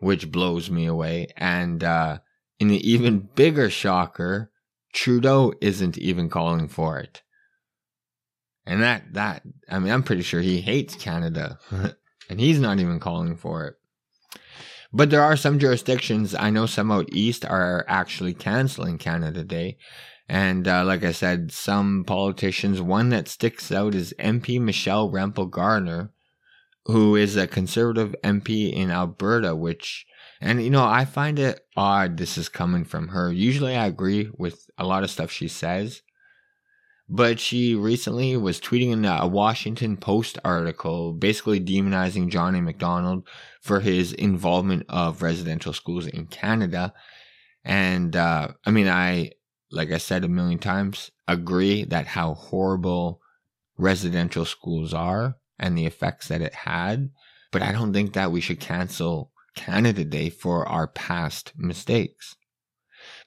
which 0.02 0.32
blows 0.32 0.70
me 0.70 0.86
away. 0.86 1.30
And 1.36 1.84
uh, 1.84 2.20
in 2.60 2.68
the 2.68 2.88
even 2.88 3.28
bigger 3.34 3.72
shocker, 3.72 4.52
Trudeau 4.94 5.54
isn't 5.60 5.98
even 5.98 6.30
calling 6.30 6.68
for 6.68 7.00
it. 7.00 7.24
And 8.68 8.84
that, 8.84 9.16
that, 9.16 9.42
I 9.68 9.80
mean, 9.80 9.92
I'm 9.92 10.04
pretty 10.04 10.22
sure 10.22 10.42
he 10.42 10.62
hates 10.62 10.94
Canada 10.94 11.58
and 12.30 12.40
he's 12.40 12.60
not 12.60 12.80
even 12.80 13.00
calling 13.00 13.36
for 13.36 13.66
it. 13.66 13.76
But 14.94 15.10
there 15.10 15.22
are 15.22 15.36
some 15.36 15.60
jurisdictions, 15.60 16.34
I 16.34 16.50
know 16.50 16.66
some 16.66 16.92
out 16.92 17.10
east 17.12 17.46
are 17.46 17.86
actually 17.88 18.34
canceling 18.34 18.98
Canada 18.98 19.44
Day. 19.44 19.78
And 20.30 20.68
uh, 20.68 20.84
like 20.84 21.04
I 21.04 21.12
said, 21.12 21.52
some 21.52 22.04
politicians, 22.06 22.82
one 22.82 23.10
that 23.10 23.28
sticks 23.28 23.72
out 23.72 23.96
is 23.96 24.14
MP 24.20 24.60
Michelle 24.60 25.10
Rempel 25.10 25.50
Garner, 25.50 26.12
who 26.86 27.16
is 27.16 27.36
a 27.36 27.48
conservative 27.48 28.16
MP 28.24 28.72
in 28.72 28.92
Alberta, 28.92 29.56
which, 29.56 30.06
and 30.42 30.62
you 30.62 30.70
know, 30.70 30.86
I 30.86 31.06
find 31.06 31.40
it 31.40 31.66
odd 31.76 32.18
this 32.18 32.38
is 32.38 32.50
coming 32.50 32.84
from 32.84 33.10
her. 33.10 33.32
Usually 33.32 33.76
I 33.76 33.88
agree 33.88 34.30
with 34.38 34.70
a 34.78 34.86
lot 34.86 35.04
of 35.04 35.12
stuff 35.12 35.32
she 35.32 35.48
says, 35.48 36.02
but 37.10 37.40
she 37.40 37.74
recently 37.74 38.36
was 38.36 38.60
tweeting 38.60 38.92
in 38.92 39.06
a 39.06 39.28
Washington 39.28 39.98
Post 39.98 40.40
article 40.44 41.14
basically 41.14 41.60
demonizing 41.60 42.30
John 42.30 42.56
A. 42.56 42.62
Macdonald 42.62 43.28
for 43.62 43.80
his 43.80 44.14
involvement 44.14 44.86
of 44.90 45.22
residential 45.22 45.74
schools 45.74 46.08
in 46.08 46.28
Canada. 46.28 46.94
And 47.64 48.16
uh, 48.16 48.50
I 48.66 48.72
mean, 48.72 48.88
I, 48.88 49.32
like 49.72 49.92
I 49.92 49.98
said 49.98 50.24
a 50.24 50.30
million 50.30 50.60
times, 50.60 51.12
agree 51.28 51.84
that 51.86 52.08
how 52.08 52.34
horrible 52.34 53.22
residential 53.78 54.46
schools 54.46 54.94
are 54.94 55.36
and 55.60 55.78
the 55.78 55.86
effects 55.86 56.30
that 56.30 56.42
it 56.42 56.54
had. 56.54 57.10
But 57.52 57.62
I 57.62 57.72
don't 57.72 57.94
think 57.94 58.14
that 58.14 58.32
we 58.32 58.42
should 58.42 58.60
cancel 58.60 59.32
Canada 59.56 60.06
Day 60.06 60.30
for 60.30 60.68
our 60.68 60.88
past 60.88 61.54
mistakes. 61.58 62.37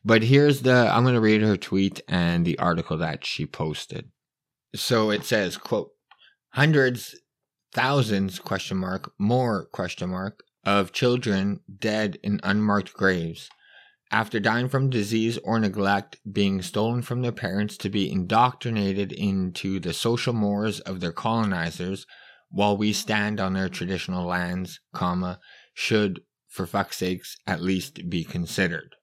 But 0.04 0.22
here's 0.24 0.62
the 0.62 0.90
I'm 0.92 1.02
going 1.02 1.14
to 1.14 1.20
read 1.20 1.42
her 1.42 1.56
tweet 1.56 2.00
and 2.08 2.44
the 2.44 2.58
article 2.58 2.96
that 2.98 3.24
she 3.24 3.46
posted. 3.46 4.10
So 4.74 5.10
it 5.10 5.24
says, 5.24 5.56
quote, 5.56 5.90
hundreds, 6.50 7.16
thousands, 7.72 8.38
question 8.38 8.78
mark, 8.78 9.12
more, 9.18 9.66
question 9.66 10.10
mark, 10.10 10.42
of 10.64 10.92
children 10.92 11.60
dead 11.78 12.18
in 12.22 12.40
unmarked 12.42 12.92
graves 12.94 13.50
after 14.10 14.40
dying 14.40 14.68
from 14.68 14.90
disease 14.90 15.38
or 15.44 15.60
neglect, 15.60 16.18
being 16.30 16.62
stolen 16.62 17.02
from 17.02 17.22
their 17.22 17.32
parents 17.32 17.76
to 17.76 17.88
be 17.88 18.10
indoctrinated 18.10 19.12
into 19.12 19.78
the 19.78 19.92
social 19.92 20.32
mores 20.32 20.80
of 20.80 21.00
their 21.00 21.12
colonizers, 21.12 22.06
while 22.50 22.76
we 22.76 22.92
stand 22.92 23.38
on 23.38 23.52
their 23.52 23.68
traditional 23.68 24.26
lands, 24.26 24.80
comma, 24.92 25.38
should, 25.72 26.20
for 26.48 26.66
fuck's 26.66 26.96
sakes, 26.96 27.36
at 27.46 27.62
least 27.62 28.10
be 28.10 28.24
considered. 28.24 28.96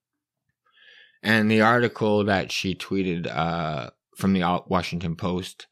And 1.23 1.49
the 1.49 1.61
article 1.61 2.23
that 2.25 2.51
she 2.51 2.75
tweeted 2.75 3.27
uh, 3.27 3.89
from 4.15 4.33
the 4.33 4.63
Washington 4.67 5.15
Post, 5.15 5.67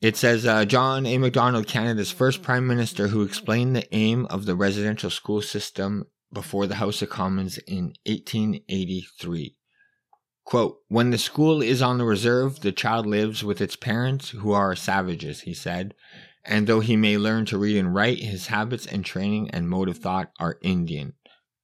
it 0.00 0.16
says 0.16 0.44
uh, 0.44 0.64
John 0.64 1.06
A. 1.06 1.18
Macdonald, 1.18 1.66
Canada's 1.66 2.12
first 2.12 2.42
prime 2.42 2.66
minister, 2.66 3.08
who 3.08 3.22
explained 3.22 3.74
the 3.74 3.94
aim 3.94 4.26
of 4.26 4.44
the 4.46 4.54
residential 4.54 5.10
school 5.10 5.42
system 5.42 6.06
before 6.32 6.66
the 6.66 6.76
House 6.76 7.00
of 7.02 7.08
Commons 7.08 7.58
in 7.58 7.94
1883. 8.04 9.56
Quote, 10.44 10.78
when 10.86 11.10
the 11.10 11.18
school 11.18 11.60
is 11.60 11.82
on 11.82 11.98
the 11.98 12.04
reserve, 12.04 12.60
the 12.60 12.70
child 12.70 13.04
lives 13.04 13.42
with 13.42 13.60
its 13.60 13.74
parents, 13.74 14.30
who 14.30 14.52
are 14.52 14.76
savages, 14.76 15.40
he 15.40 15.52
said. 15.52 15.92
And 16.44 16.68
though 16.68 16.78
he 16.78 16.96
may 16.96 17.18
learn 17.18 17.46
to 17.46 17.58
read 17.58 17.76
and 17.76 17.92
write, 17.92 18.18
his 18.18 18.46
habits 18.46 18.86
and 18.86 19.04
training 19.04 19.50
and 19.50 19.68
mode 19.68 19.88
of 19.88 19.98
thought 19.98 20.30
are 20.38 20.58
Indian. 20.62 21.14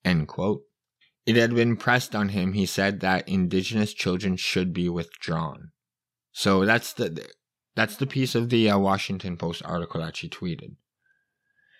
End 0.04 0.26
quote. 0.26 0.62
It 1.24 1.36
had 1.36 1.54
been 1.54 1.76
pressed 1.76 2.14
on 2.14 2.30
him, 2.30 2.52
he 2.52 2.66
said, 2.66 3.00
that 3.00 3.28
indigenous 3.28 3.92
children 3.92 4.36
should 4.36 4.72
be 4.72 4.88
withdrawn. 4.88 5.70
So 6.32 6.64
that's 6.64 6.92
the 6.92 7.28
that's 7.74 7.96
the 7.96 8.06
piece 8.06 8.34
of 8.34 8.50
the 8.50 8.70
uh, 8.70 8.78
Washington 8.78 9.36
Post 9.36 9.62
article 9.64 10.00
that 10.00 10.16
she 10.16 10.28
tweeted. 10.28 10.76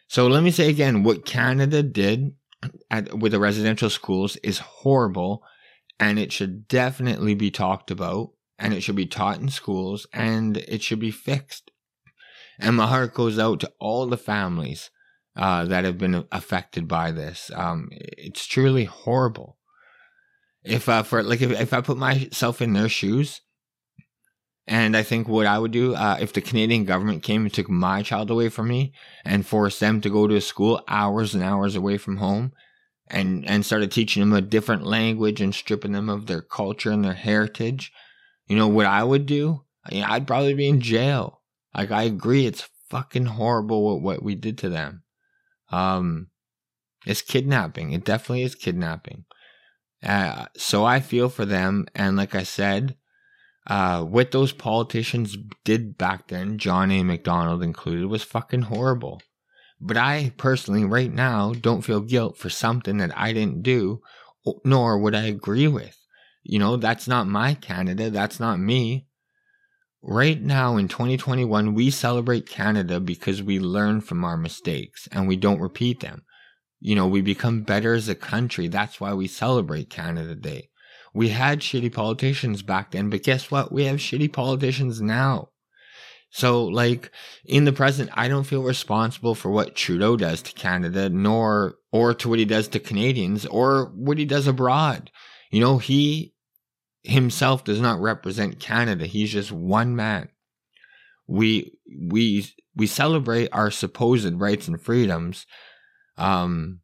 So 0.08 0.26
let 0.26 0.42
me 0.42 0.50
say 0.50 0.68
again, 0.68 1.02
what 1.02 1.26
Canada 1.26 1.82
did 1.82 2.34
at, 2.90 3.18
with 3.18 3.32
the 3.32 3.40
residential 3.40 3.90
schools 3.90 4.36
is 4.36 4.58
horrible, 4.58 5.42
and 5.98 6.18
it 6.18 6.32
should 6.32 6.68
definitely 6.68 7.34
be 7.34 7.50
talked 7.50 7.90
about, 7.90 8.30
and 8.58 8.72
it 8.72 8.82
should 8.82 8.96
be 8.96 9.06
taught 9.06 9.40
in 9.40 9.48
schools, 9.48 10.06
and 10.12 10.58
it 10.58 10.82
should 10.82 11.00
be 11.00 11.10
fixed. 11.10 11.70
And 12.58 12.76
my 12.76 12.86
heart 12.86 13.14
goes 13.14 13.38
out 13.38 13.60
to 13.60 13.72
all 13.80 14.06
the 14.06 14.16
families 14.16 14.90
uh, 15.36 15.64
that 15.64 15.84
have 15.84 15.98
been 15.98 16.24
affected 16.30 16.88
by 16.88 17.10
this. 17.10 17.50
Um, 17.54 17.88
it's 17.92 18.46
truly 18.46 18.84
horrible. 18.84 19.58
If 20.64 20.88
uh, 20.88 21.02
for 21.02 21.22
like 21.22 21.42
if, 21.42 21.50
if 21.50 21.72
I 21.72 21.80
put 21.80 21.96
myself 21.96 22.62
in 22.62 22.72
their 22.72 22.88
shoes, 22.88 23.40
and 24.66 24.96
I 24.96 25.02
think 25.02 25.26
what 25.26 25.46
I 25.46 25.58
would 25.58 25.72
do 25.72 25.94
uh, 25.94 26.18
if 26.20 26.32
the 26.32 26.40
Canadian 26.40 26.84
government 26.84 27.24
came 27.24 27.42
and 27.42 27.52
took 27.52 27.68
my 27.68 28.02
child 28.02 28.30
away 28.30 28.48
from 28.48 28.68
me 28.68 28.92
and 29.24 29.46
forced 29.46 29.80
them 29.80 30.00
to 30.02 30.10
go 30.10 30.28
to 30.28 30.36
a 30.36 30.40
school 30.40 30.82
hours 30.86 31.34
and 31.34 31.42
hours 31.42 31.74
away 31.74 31.98
from 31.98 32.18
home, 32.18 32.52
and 33.08 33.44
and 33.46 33.66
started 33.66 33.90
teaching 33.90 34.20
them 34.20 34.32
a 34.32 34.40
different 34.40 34.86
language 34.86 35.40
and 35.40 35.54
stripping 35.54 35.92
them 35.92 36.08
of 36.08 36.26
their 36.26 36.42
culture 36.42 36.90
and 36.90 37.04
their 37.04 37.14
heritage, 37.14 37.92
you 38.46 38.56
know 38.56 38.68
what 38.68 38.86
I 38.86 39.02
would 39.02 39.26
do? 39.26 39.62
I 39.84 39.94
mean, 39.94 40.04
I'd 40.04 40.26
probably 40.26 40.54
be 40.54 40.68
in 40.68 40.80
jail. 40.80 41.40
Like 41.74 41.90
I 41.90 42.02
agree, 42.04 42.46
it's 42.46 42.68
fucking 42.88 43.26
horrible 43.26 43.82
what, 43.84 44.02
what 44.02 44.22
we 44.22 44.34
did 44.36 44.58
to 44.58 44.68
them. 44.68 45.02
Um, 45.72 46.28
it's 47.06 47.22
kidnapping. 47.22 47.92
It 47.92 48.04
definitely 48.04 48.42
is 48.42 48.54
kidnapping. 48.54 49.24
Uh, 50.02 50.46
so 50.56 50.84
I 50.84 51.00
feel 51.00 51.28
for 51.28 51.44
them, 51.44 51.86
and 51.94 52.16
like 52.16 52.34
I 52.34 52.42
said, 52.42 52.96
uh, 53.66 54.02
what 54.02 54.32
those 54.32 54.52
politicians 54.52 55.36
did 55.64 55.96
back 55.96 56.28
then, 56.28 56.58
John 56.58 56.90
A. 56.90 57.02
Macdonald 57.02 57.62
included, 57.62 58.06
was 58.06 58.22
fucking 58.22 58.62
horrible. 58.62 59.22
But 59.80 59.96
I 59.96 60.32
personally, 60.36 60.84
right 60.84 61.12
now, 61.12 61.52
don't 61.52 61.82
feel 61.82 62.00
guilt 62.00 62.36
for 62.36 62.50
something 62.50 62.98
that 62.98 63.16
I 63.16 63.32
didn't 63.32 63.62
do, 63.62 64.00
nor 64.64 64.98
would 64.98 65.14
I 65.14 65.24
agree 65.24 65.68
with. 65.68 65.96
You 66.44 66.58
know, 66.58 66.76
that's 66.76 67.06
not 67.06 67.28
my 67.28 67.54
Canada. 67.54 68.10
That's 68.10 68.40
not 68.40 68.58
me. 68.58 69.06
Right 70.04 70.42
now 70.42 70.76
in 70.76 70.88
2021, 70.88 71.74
we 71.74 71.88
celebrate 71.90 72.48
Canada 72.48 72.98
because 72.98 73.40
we 73.40 73.60
learn 73.60 74.00
from 74.00 74.24
our 74.24 74.36
mistakes 74.36 75.08
and 75.12 75.28
we 75.28 75.36
don't 75.36 75.60
repeat 75.60 76.00
them. 76.00 76.24
You 76.80 76.96
know, 76.96 77.06
we 77.06 77.20
become 77.20 77.62
better 77.62 77.94
as 77.94 78.08
a 78.08 78.16
country. 78.16 78.66
That's 78.66 79.00
why 79.00 79.14
we 79.14 79.28
celebrate 79.28 79.90
Canada 79.90 80.34
Day. 80.34 80.70
We 81.14 81.28
had 81.28 81.60
shitty 81.60 81.92
politicians 81.92 82.62
back 82.62 82.90
then, 82.90 83.10
but 83.10 83.22
guess 83.22 83.50
what? 83.50 83.70
We 83.70 83.84
have 83.84 83.98
shitty 83.98 84.32
politicians 84.32 85.00
now. 85.00 85.50
So, 86.30 86.64
like, 86.64 87.12
in 87.44 87.64
the 87.64 87.72
present, 87.72 88.10
I 88.14 88.26
don't 88.26 88.44
feel 88.44 88.62
responsible 88.62 89.36
for 89.36 89.50
what 89.50 89.76
Trudeau 89.76 90.16
does 90.16 90.42
to 90.42 90.52
Canada, 90.54 91.10
nor, 91.10 91.74
or 91.92 92.14
to 92.14 92.28
what 92.28 92.38
he 92.38 92.46
does 92.46 92.68
to 92.68 92.80
Canadians, 92.80 93.44
or 93.46 93.92
what 93.94 94.18
he 94.18 94.24
does 94.24 94.46
abroad. 94.46 95.10
You 95.50 95.60
know, 95.60 95.76
he 95.76 96.32
himself 97.02 97.64
does 97.64 97.80
not 97.80 98.00
represent 98.00 98.60
Canada. 98.60 99.06
He's 99.06 99.32
just 99.32 99.52
one 99.52 99.96
man. 99.96 100.28
We 101.26 101.72
we 102.00 102.46
we 102.74 102.86
celebrate 102.86 103.48
our 103.52 103.70
supposed 103.70 104.34
rights 104.34 104.68
and 104.68 104.80
freedoms. 104.80 105.46
Um, 106.16 106.80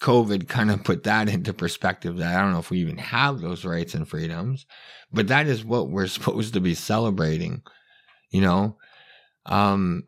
COVID 0.00 0.48
kind 0.48 0.70
of 0.70 0.84
put 0.84 1.04
that 1.04 1.28
into 1.28 1.52
perspective. 1.52 2.18
That 2.18 2.36
I 2.36 2.40
don't 2.40 2.52
know 2.52 2.58
if 2.58 2.70
we 2.70 2.78
even 2.78 2.98
have 2.98 3.40
those 3.40 3.64
rights 3.64 3.94
and 3.94 4.08
freedoms, 4.08 4.66
but 5.12 5.28
that 5.28 5.46
is 5.46 5.64
what 5.64 5.90
we're 5.90 6.06
supposed 6.08 6.54
to 6.54 6.60
be 6.60 6.74
celebrating. 6.74 7.62
You 8.30 8.40
know, 8.40 8.78
um, 9.46 10.04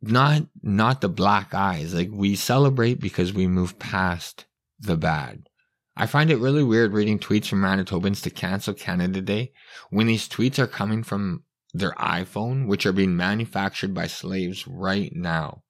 not 0.00 0.42
not 0.62 1.00
the 1.00 1.08
black 1.08 1.54
eyes. 1.54 1.94
Like 1.94 2.10
we 2.12 2.36
celebrate 2.36 3.00
because 3.00 3.32
we 3.32 3.46
move 3.46 3.78
past 3.78 4.46
the 4.78 4.96
bad. 4.96 5.48
I 5.96 6.06
find 6.06 6.30
it 6.30 6.38
really 6.38 6.64
weird 6.64 6.92
reading 6.92 7.18
tweets 7.18 7.46
from 7.46 7.60
Manitobans 7.60 8.22
to 8.22 8.30
cancel 8.30 8.74
Canada 8.74 9.20
Day 9.20 9.52
when 9.90 10.06
these 10.06 10.28
tweets 10.28 10.58
are 10.58 10.66
coming 10.66 11.02
from 11.02 11.44
their 11.74 11.92
iPhone, 11.92 12.66
which 12.66 12.86
are 12.86 12.92
being 12.92 13.16
manufactured 13.16 13.94
by 13.94 14.06
slaves 14.06 14.66
right 14.66 15.14
now. 15.14 15.62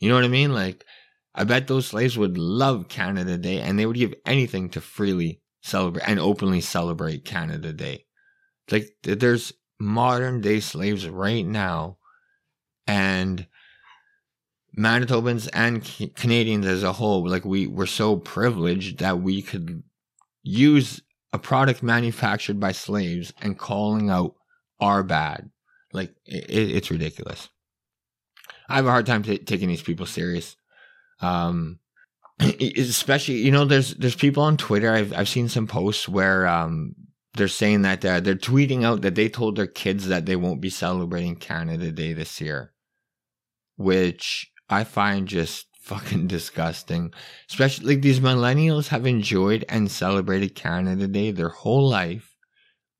You 0.00 0.08
know 0.08 0.16
what 0.16 0.24
I 0.24 0.28
mean? 0.28 0.52
Like, 0.52 0.84
I 1.34 1.44
bet 1.44 1.68
those 1.68 1.86
slaves 1.86 2.18
would 2.18 2.36
love 2.36 2.88
Canada 2.88 3.38
Day 3.38 3.60
and 3.60 3.78
they 3.78 3.86
would 3.86 3.96
give 3.96 4.14
anything 4.26 4.70
to 4.70 4.80
freely 4.80 5.40
celebrate 5.62 6.04
and 6.06 6.18
openly 6.18 6.60
celebrate 6.60 7.24
Canada 7.24 7.72
Day. 7.72 8.06
Like, 8.70 8.88
there's 9.02 9.52
modern 9.78 10.40
day 10.40 10.60
slaves 10.60 11.08
right 11.08 11.46
now 11.46 11.98
and 12.86 13.46
Manitobans 14.76 15.48
and 15.52 15.84
Canadians 16.14 16.66
as 16.66 16.82
a 16.82 16.92
whole, 16.92 17.28
like 17.28 17.44
we 17.44 17.66
were 17.66 17.86
so 17.86 18.16
privileged 18.16 18.98
that 18.98 19.20
we 19.20 19.42
could 19.42 19.82
use 20.42 21.02
a 21.32 21.38
product 21.38 21.82
manufactured 21.82 22.58
by 22.58 22.72
slaves 22.72 23.32
and 23.40 23.58
calling 23.58 24.10
out 24.10 24.34
our 24.80 25.02
bad. 25.02 25.50
Like 25.92 26.14
it, 26.24 26.50
it's 26.50 26.90
ridiculous. 26.90 27.48
I 28.68 28.76
have 28.76 28.86
a 28.86 28.90
hard 28.90 29.06
time 29.06 29.22
t- 29.22 29.38
taking 29.38 29.68
these 29.68 29.82
people 29.82 30.06
serious. 30.06 30.56
Um, 31.20 31.80
especially 32.40 33.38
you 33.38 33.50
know, 33.50 33.64
there's 33.64 33.94
there's 33.94 34.14
people 34.14 34.42
on 34.42 34.56
Twitter. 34.56 34.92
I've 34.92 35.12
I've 35.12 35.28
seen 35.28 35.48
some 35.48 35.66
posts 35.66 36.08
where 36.08 36.46
um 36.46 36.94
they're 37.34 37.48
saying 37.48 37.82
that 37.82 38.00
they're 38.00 38.20
tweeting 38.20 38.84
out 38.84 39.02
that 39.02 39.14
they 39.14 39.28
told 39.28 39.56
their 39.56 39.66
kids 39.66 40.08
that 40.08 40.26
they 40.26 40.36
won't 40.36 40.60
be 40.60 40.70
celebrating 40.70 41.36
Canada 41.36 41.92
Day 41.92 42.12
this 42.12 42.40
year, 42.40 42.72
which 43.76 44.49
I 44.70 44.84
find 44.84 45.26
just 45.26 45.66
fucking 45.80 46.28
disgusting. 46.28 47.12
Especially 47.48 47.94
like 47.94 48.02
these 48.02 48.20
millennials 48.20 48.88
have 48.88 49.06
enjoyed 49.06 49.64
and 49.68 49.90
celebrated 49.90 50.54
Canada 50.54 51.08
Day 51.08 51.32
their 51.32 51.48
whole 51.48 51.88
life, 51.88 52.36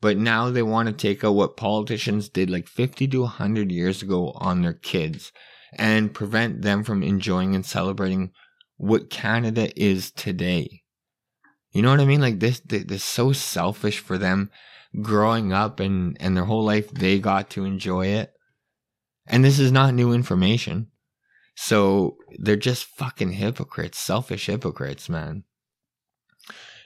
but 0.00 0.16
now 0.16 0.50
they 0.50 0.62
want 0.62 0.88
to 0.88 0.92
take 0.92 1.22
out 1.22 1.34
what 1.34 1.56
politicians 1.56 2.28
did 2.28 2.50
like 2.50 2.66
50 2.66 3.06
to 3.08 3.20
100 3.20 3.70
years 3.70 4.02
ago 4.02 4.32
on 4.36 4.62
their 4.62 4.74
kids 4.74 5.30
and 5.72 6.12
prevent 6.12 6.62
them 6.62 6.82
from 6.82 7.02
enjoying 7.02 7.54
and 7.54 7.64
celebrating 7.64 8.32
what 8.76 9.10
Canada 9.10 9.70
is 9.80 10.10
today. 10.10 10.82
You 11.70 11.82
know 11.82 11.90
what 11.90 12.00
I 12.00 12.06
mean? 12.06 12.20
Like 12.20 12.40
this, 12.40 12.60
this 12.60 12.84
is 12.90 13.04
so 13.04 13.32
selfish 13.32 14.00
for 14.00 14.18
them 14.18 14.50
growing 15.00 15.52
up 15.52 15.78
and, 15.78 16.16
and 16.18 16.36
their 16.36 16.44
whole 16.44 16.64
life 16.64 16.90
they 16.90 17.20
got 17.20 17.50
to 17.50 17.64
enjoy 17.64 18.06
it. 18.06 18.32
And 19.26 19.44
this 19.44 19.60
is 19.60 19.70
not 19.70 19.94
new 19.94 20.12
information. 20.12 20.89
So 21.62 22.16
they're 22.38 22.56
just 22.56 22.84
fucking 22.84 23.32
hypocrites, 23.32 23.98
selfish 23.98 24.46
hypocrites, 24.46 25.10
man. 25.10 25.44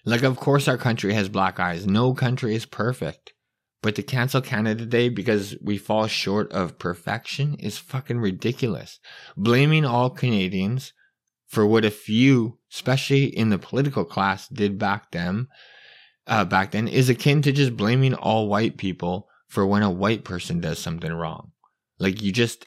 Like, 0.05 0.25
of 0.25 0.37
course, 0.37 0.67
our 0.67 0.77
country 0.77 1.15
has 1.15 1.29
black 1.29 1.61
eyes. 1.61 1.87
No 1.87 2.13
country 2.13 2.57
is 2.57 2.67
perfect. 2.67 3.35
But 3.83 3.95
to 3.95 4.03
cancel 4.03 4.41
Canada 4.41 4.85
Day 4.85 5.11
because 5.11 5.57
we 5.63 5.79
fall 5.79 6.09
short 6.09 6.51
of 6.53 6.81
perfection 6.81 7.55
is 7.55 7.79
fucking 7.79 8.19
ridiculous. 8.19 8.99
Blaming 9.37 9.85
all 9.85 10.11
Canadians 10.11 10.93
for 11.47 11.65
what 11.65 11.85
a 11.85 11.91
few, 11.93 12.59
especially 12.73 13.27
in 13.27 13.51
the 13.51 13.59
political 13.59 14.05
class, 14.05 14.49
did 14.49 14.77
back 14.77 15.13
then, 15.13 15.47
uh, 16.27 16.45
back 16.45 16.73
then, 16.73 16.89
is 16.89 17.09
akin 17.09 17.43
to 17.43 17.53
just 17.53 17.77
blaming 17.77 18.13
all 18.13 18.49
white 18.49 18.77
people 18.77 19.29
for 19.47 19.65
when 19.65 19.85
a 19.85 19.91
white 19.91 20.25
person 20.25 20.61
does 20.61 20.81
something 20.81 21.13
wrong. 21.13 21.53
Like 22.01 22.21
you 22.21 22.33
just 22.33 22.67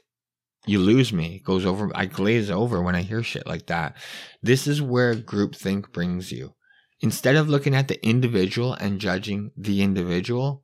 you 0.67 0.79
lose 0.79 1.13
me. 1.13 1.37
It 1.37 1.43
goes 1.43 1.65
over. 1.65 1.89
I 1.95 2.05
glaze 2.05 2.51
over 2.51 2.81
when 2.81 2.95
I 2.95 3.01
hear 3.01 3.23
shit 3.23 3.47
like 3.47 3.67
that. 3.67 3.95
This 4.43 4.67
is 4.67 4.81
where 4.81 5.15
groupthink 5.15 5.91
brings 5.91 6.31
you. 6.31 6.53
Instead 6.99 7.35
of 7.35 7.49
looking 7.49 7.75
at 7.75 7.87
the 7.87 8.03
individual 8.05 8.73
and 8.73 8.99
judging 8.99 9.51
the 9.55 9.81
individual, 9.81 10.63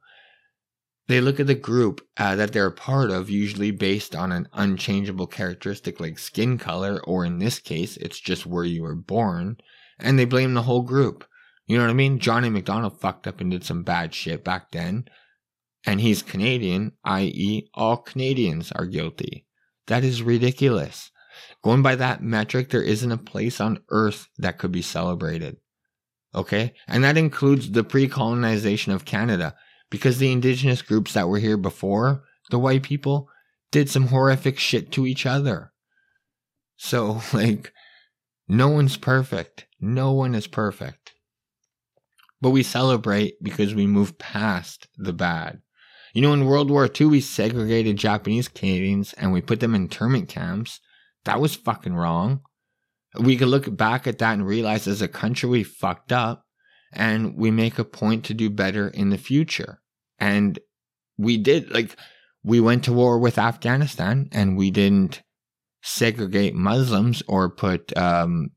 they 1.08 1.22
look 1.22 1.40
at 1.40 1.48
the 1.48 1.56
group 1.56 2.06
uh, 2.18 2.36
that 2.36 2.54
they're 2.54 2.68
a 2.68 2.72
part 2.72 3.12
of, 3.12 3.30
usually 3.30 3.72
based 3.72 4.16
on 4.16 4.32
an 4.32 4.48
unchangeable 4.54 5.28
characteristic 5.28 6.00
like 6.00 6.18
skin 6.18 6.58
color, 6.58 7.02
or 7.04 7.26
in 7.26 7.40
this 7.40 7.60
case, 7.60 7.98
it's 7.98 8.20
just 8.20 8.46
where 8.46 8.64
you 8.64 8.84
were 8.84 8.96
born, 8.96 9.58
and 10.00 10.18
they 10.18 10.26
blame 10.26 10.54
the 10.54 10.64
whole 10.64 10.82
group. 10.82 11.26
You 11.68 11.78
know 11.78 11.84
what 11.84 11.92
I 11.92 11.94
mean? 11.94 12.20
Johnny 12.20 12.50
McDonald 12.50 13.00
fucked 13.00 13.28
up 13.28 13.42
and 13.42 13.52
did 13.52 13.64
some 13.64 13.84
bad 13.84 14.14
shit 14.14 14.44
back 14.44 14.72
then, 14.72 15.06
and 15.86 16.00
he's 16.02 16.22
Canadian, 16.22 16.94
i.e., 17.04 17.70
all 17.74 17.98
Canadians 17.98 18.72
are 18.72 18.86
guilty. 18.86 19.46
That 19.88 20.04
is 20.04 20.22
ridiculous. 20.24 21.12
Going 21.64 21.82
by 21.82 21.96
that 21.96 22.22
metric, 22.22 22.70
there 22.70 22.84
isn't 22.84 23.12
a 23.12 23.18
place 23.18 23.62
on 23.62 23.84
earth 23.90 24.28
that 24.38 24.58
could 24.58 24.72
be 24.72 24.82
celebrated. 24.82 25.58
Okay? 26.36 26.74
And 26.88 27.04
that 27.04 27.18
includes 27.18 27.72
the 27.72 27.84
pre 27.84 28.08
colonization 28.08 28.92
of 28.92 29.06
Canada 29.06 29.56
because 29.90 30.18
the 30.18 30.32
indigenous 30.32 30.82
groups 30.82 31.14
that 31.14 31.28
were 31.28 31.40
here 31.40 31.58
before 31.58 32.24
the 32.50 32.60
white 32.60 32.84
people 32.84 33.30
did 33.72 33.90
some 33.90 34.08
horrific 34.08 34.60
shit 34.60 34.92
to 34.92 35.06
each 35.06 35.26
other. 35.26 35.72
So, 36.78 37.22
like, 37.34 37.74
no 38.48 38.70
one's 38.70 38.98
perfect. 38.98 39.66
No 39.80 40.12
one 40.12 40.36
is 40.36 40.48
perfect. 40.48 41.14
But 42.42 42.52
we 42.52 42.64
celebrate 42.64 43.42
because 43.42 43.74
we 43.74 43.88
move 43.88 44.18
past 44.18 44.88
the 44.98 45.14
bad. 45.14 45.62
You 46.14 46.22
know, 46.22 46.34
in 46.34 46.46
World 46.46 46.70
War 46.70 46.88
II, 46.88 47.08
we 47.08 47.22
segregated 47.22 47.98
Japanese 47.98 48.48
Canadians 48.48 49.14
and 49.14 49.34
we 49.34 49.42
put 49.42 49.60
them 49.60 49.74
in 49.74 49.84
internment 49.84 50.30
camps. 50.30 50.80
That 51.26 51.42
was 51.42 51.56
fucking 51.56 51.96
wrong. 51.96 52.42
We 53.20 53.36
could 53.36 53.48
look 53.48 53.76
back 53.76 54.06
at 54.06 54.20
that 54.20 54.34
and 54.34 54.46
realize 54.46 54.88
as 54.88 55.02
a 55.02 55.08
country 55.08 55.50
we 55.50 55.64
fucked 55.64 56.12
up 56.12 56.46
and 56.92 57.36
we 57.36 57.50
make 57.50 57.80
a 57.80 57.84
point 57.84 58.26
to 58.26 58.36
do 58.36 58.52
better 58.52 58.88
in 58.88 59.10
the 59.10 59.18
future. 59.18 59.82
And 60.20 60.60
we 61.18 61.38
did, 61.38 61.72
like, 61.72 61.96
we 62.44 62.60
went 62.60 62.84
to 62.84 62.94
war 62.94 63.18
with 63.18 63.40
Afghanistan 63.40 64.30
and 64.32 64.56
we 64.56 64.70
didn't 64.70 65.24
segregate 65.82 66.54
Muslims 66.54 67.24
or 67.28 67.50
put, 67.50 67.96
um, 67.98 68.50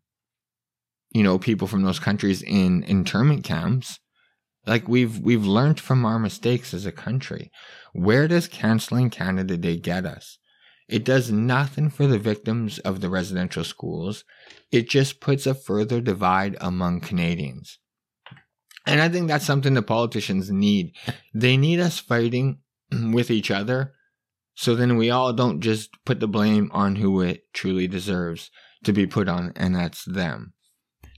you 1.10 1.22
know, 1.22 1.38
people 1.38 1.68
from 1.68 1.82
those 1.82 1.98
countries 1.98 2.42
in 2.42 2.82
internment 2.82 3.44
camps. 3.44 3.98
Like 4.66 4.88
we've 4.88 5.18
we've 5.18 5.44
learned 5.44 5.80
from 5.80 6.04
our 6.04 6.18
mistakes 6.18 6.74
as 6.74 6.86
a 6.86 6.92
country. 6.92 7.50
Where 7.92 8.28
does 8.28 8.48
canceling 8.48 9.10
Canada 9.10 9.56
Day 9.56 9.76
get 9.76 10.04
us? 10.04 10.38
It 10.88 11.04
does 11.04 11.32
nothing 11.32 11.90
for 11.90 12.06
the 12.06 12.18
victims 12.18 12.78
of 12.80 13.00
the 13.00 13.10
residential 13.10 13.64
schools. 13.64 14.24
It 14.70 14.88
just 14.88 15.20
puts 15.20 15.46
a 15.46 15.54
further 15.54 16.00
divide 16.00 16.56
among 16.60 17.00
Canadians. 17.00 17.78
And 18.86 19.00
I 19.00 19.08
think 19.08 19.26
that's 19.26 19.44
something 19.44 19.74
the 19.74 19.82
politicians 19.82 20.50
need. 20.50 20.94
They 21.34 21.56
need 21.56 21.80
us 21.80 21.98
fighting 21.98 22.58
with 23.12 23.30
each 23.32 23.50
other 23.50 23.94
so 24.56 24.74
then 24.74 24.96
we 24.96 25.10
all 25.10 25.34
don't 25.34 25.60
just 25.60 25.90
put 26.06 26.18
the 26.18 26.26
blame 26.26 26.70
on 26.72 26.96
who 26.96 27.20
it 27.20 27.52
truly 27.52 27.86
deserves 27.86 28.50
to 28.84 28.92
be 28.92 29.06
put 29.06 29.28
on, 29.28 29.52
and 29.54 29.76
that's 29.76 30.04
them. 30.04 30.54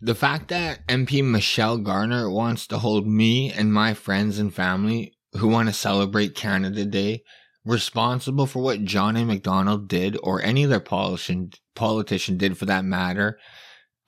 The 0.01 0.15
fact 0.15 0.49
that 0.49 0.87
MP 0.87 1.25
Michelle 1.25 1.79
Garner 1.79 2.31
wants 2.31 2.67
to 2.69 2.79
hold 2.79 3.07
me 3.07 3.53
and 3.53 3.73
my 3.73 3.95
friends 3.95 4.39
and 4.39 4.55
family 4.55 5.15
who 5.33 5.49
want 5.49 5.69
to 5.69 5.75
celebrate 5.75 6.37
Canada 6.37 6.85
Day 6.85 7.23
responsible 7.65 8.47
for 8.47 8.63
what 8.63 8.85
John 8.85 9.17
A. 9.17 9.25
Macdonald 9.25 9.89
did, 9.89 10.17
or 10.23 10.41
any 10.41 10.65
other 10.65 10.81
politician, 10.81 11.51
politician 11.75 12.39
did 12.39 12.57
for 12.57 12.65
that 12.67 12.85
matter, 12.85 13.39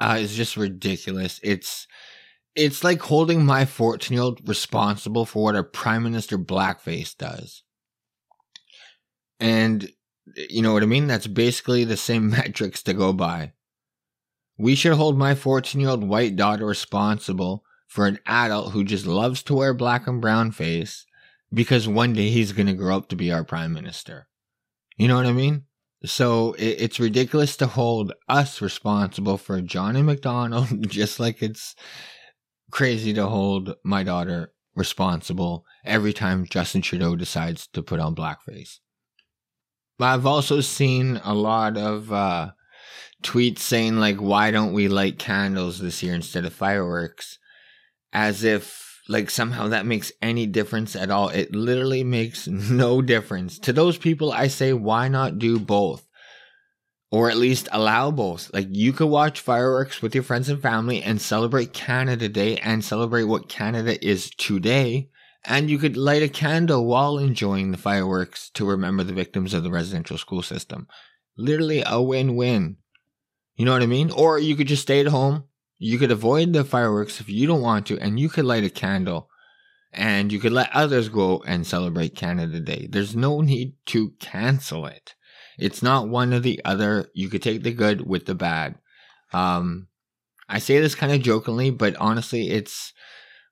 uh, 0.00 0.16
is 0.18 0.34
just 0.34 0.56
ridiculous. 0.56 1.40
It's 1.42 1.86
it's 2.56 2.82
like 2.82 3.00
holding 3.02 3.44
my 3.44 3.64
14 3.64 4.14
year 4.14 4.22
old 4.22 4.48
responsible 4.48 5.24
for 5.24 5.44
what 5.44 5.56
a 5.56 5.62
prime 5.62 6.02
minister 6.02 6.38
blackface 6.38 7.16
does. 7.16 7.62
And 9.38 9.90
you 10.36 10.62
know 10.62 10.72
what 10.72 10.82
I 10.82 10.86
mean? 10.86 11.06
That's 11.06 11.26
basically 11.26 11.84
the 11.84 11.96
same 11.96 12.30
metrics 12.30 12.82
to 12.84 12.94
go 12.94 13.12
by. 13.12 13.52
We 14.60 14.74
should 14.74 14.92
hold 14.92 15.16
my 15.16 15.34
14 15.34 15.80
year 15.80 15.88
old 15.88 16.04
white 16.04 16.36
daughter 16.36 16.66
responsible 16.66 17.64
for 17.88 18.06
an 18.06 18.18
adult 18.26 18.72
who 18.72 18.84
just 18.84 19.06
loves 19.06 19.42
to 19.44 19.54
wear 19.54 19.72
black 19.72 20.06
and 20.06 20.20
brown 20.20 20.52
face 20.52 21.06
because 21.50 21.88
one 21.88 22.12
day 22.12 22.28
he's 22.28 22.52
going 22.52 22.66
to 22.66 22.74
grow 22.74 22.94
up 22.94 23.08
to 23.08 23.16
be 23.16 23.32
our 23.32 23.42
prime 23.42 23.72
minister. 23.72 24.28
You 24.98 25.08
know 25.08 25.16
what 25.16 25.24
I 25.24 25.32
mean? 25.32 25.64
So 26.04 26.54
it's 26.58 27.00
ridiculous 27.00 27.56
to 27.56 27.66
hold 27.68 28.12
us 28.28 28.60
responsible 28.60 29.38
for 29.38 29.62
Johnny 29.62 30.02
McDonald, 30.02 30.68
just 30.90 31.18
like 31.18 31.42
it's 31.42 31.74
crazy 32.70 33.14
to 33.14 33.28
hold 33.28 33.76
my 33.82 34.02
daughter 34.02 34.52
responsible 34.74 35.64
every 35.86 36.12
time 36.12 36.44
Justin 36.44 36.82
Trudeau 36.82 37.16
decides 37.16 37.66
to 37.68 37.82
put 37.82 37.98
on 37.98 38.14
blackface. 38.14 38.80
I've 39.98 40.26
also 40.26 40.60
seen 40.60 41.18
a 41.24 41.32
lot 41.32 41.78
of 41.78 42.12
uh, 42.12 42.50
tweets 43.22 43.58
saying 43.58 43.96
like, 43.96 44.18
"Why 44.18 44.50
don't 44.50 44.72
we 44.72 44.88
light 44.88 45.18
candles 45.18 45.78
this 45.78 46.02
year 46.02 46.14
instead 46.14 46.44
of 46.44 46.52
fireworks?" 46.52 47.38
As 48.12 48.44
if 48.44 49.00
like 49.08 49.30
somehow 49.30 49.68
that 49.68 49.86
makes 49.86 50.12
any 50.22 50.46
difference 50.46 50.94
at 50.94 51.10
all. 51.10 51.28
It 51.30 51.54
literally 51.54 52.04
makes 52.04 52.46
no 52.48 53.02
difference. 53.02 53.58
To 53.60 53.72
those 53.72 53.98
people, 53.98 54.32
I 54.32 54.46
say, 54.46 54.72
why 54.72 55.08
not 55.08 55.38
do 55.38 55.58
both? 55.58 56.06
Or 57.10 57.28
at 57.28 57.36
least 57.36 57.68
allow 57.72 58.12
both. 58.12 58.52
Like 58.54 58.68
you 58.70 58.92
could 58.92 59.08
watch 59.08 59.40
fireworks 59.40 60.00
with 60.00 60.14
your 60.14 60.22
friends 60.22 60.48
and 60.48 60.62
family 60.62 61.02
and 61.02 61.20
celebrate 61.20 61.72
Canada 61.72 62.28
Day 62.28 62.58
and 62.58 62.84
celebrate 62.84 63.24
what 63.24 63.48
Canada 63.48 64.02
is 64.06 64.30
today 64.30 65.10
and 65.44 65.70
you 65.70 65.78
could 65.78 65.96
light 65.96 66.22
a 66.22 66.28
candle 66.28 66.84
while 66.84 67.18
enjoying 67.18 67.70
the 67.70 67.78
fireworks 67.78 68.50
to 68.50 68.66
remember 68.66 69.02
the 69.02 69.12
victims 69.12 69.54
of 69.54 69.62
the 69.62 69.70
residential 69.70 70.18
school 70.18 70.42
system. 70.42 70.86
Literally 71.36 71.82
a 71.86 72.02
win 72.02 72.36
win. 72.36 72.76
You 73.60 73.66
know 73.66 73.72
what 73.72 73.82
I 73.82 73.86
mean? 73.86 74.10
Or 74.12 74.38
you 74.38 74.56
could 74.56 74.68
just 74.68 74.80
stay 74.80 75.00
at 75.00 75.08
home. 75.08 75.44
You 75.78 75.98
could 75.98 76.10
avoid 76.10 76.54
the 76.54 76.64
fireworks 76.64 77.20
if 77.20 77.28
you 77.28 77.46
don't 77.46 77.60
want 77.60 77.84
to, 77.88 77.98
and 77.98 78.18
you 78.18 78.30
could 78.30 78.46
light 78.46 78.64
a 78.64 78.70
candle 78.70 79.28
and 79.92 80.32
you 80.32 80.38
could 80.38 80.52
let 80.52 80.74
others 80.74 81.10
go 81.10 81.42
and 81.46 81.66
celebrate 81.66 82.16
Canada 82.16 82.58
Day. 82.58 82.88
There's 82.88 83.14
no 83.14 83.42
need 83.42 83.74
to 83.88 84.14
cancel 84.18 84.86
it. 84.86 85.14
It's 85.58 85.82
not 85.82 86.08
one 86.08 86.32
or 86.32 86.40
the 86.40 86.58
other. 86.64 87.10
You 87.12 87.28
could 87.28 87.42
take 87.42 87.62
the 87.62 87.74
good 87.74 88.08
with 88.08 88.24
the 88.24 88.34
bad. 88.34 88.76
Um, 89.34 89.88
I 90.48 90.58
say 90.58 90.80
this 90.80 90.94
kind 90.94 91.12
of 91.12 91.20
jokingly, 91.20 91.68
but 91.68 91.94
honestly, 91.96 92.48
it's 92.48 92.94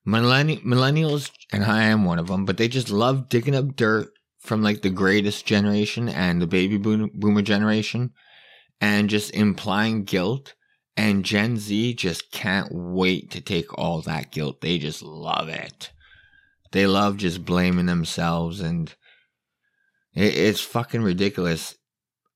Millenni- 0.06 0.64
millennials, 0.64 1.30
and 1.52 1.66
I 1.66 1.82
am 1.82 2.06
one 2.06 2.18
of 2.18 2.28
them, 2.28 2.46
but 2.46 2.56
they 2.56 2.68
just 2.68 2.88
love 2.88 3.28
digging 3.28 3.54
up 3.54 3.76
dirt 3.76 4.08
from 4.38 4.62
like 4.62 4.80
the 4.80 4.88
greatest 4.88 5.44
generation 5.44 6.08
and 6.08 6.40
the 6.40 6.46
baby 6.46 6.78
boomer 6.78 7.42
generation 7.42 8.14
and 8.80 9.10
just 9.10 9.30
implying 9.32 10.04
guilt. 10.04 10.54
And 10.96 11.24
Gen 11.24 11.56
Z 11.56 11.94
just 11.94 12.32
can't 12.32 12.68
wait 12.72 13.30
to 13.30 13.40
take 13.40 13.78
all 13.78 14.02
that 14.02 14.32
guilt. 14.32 14.60
They 14.60 14.78
just 14.78 15.00
love 15.00 15.48
it. 15.48 15.92
They 16.72 16.86
love 16.86 17.16
just 17.16 17.44
blaming 17.44 17.86
themselves 17.86 18.60
and 18.60 18.94
it, 20.14 20.36
it's 20.36 20.60
fucking 20.60 21.02
ridiculous. 21.02 21.76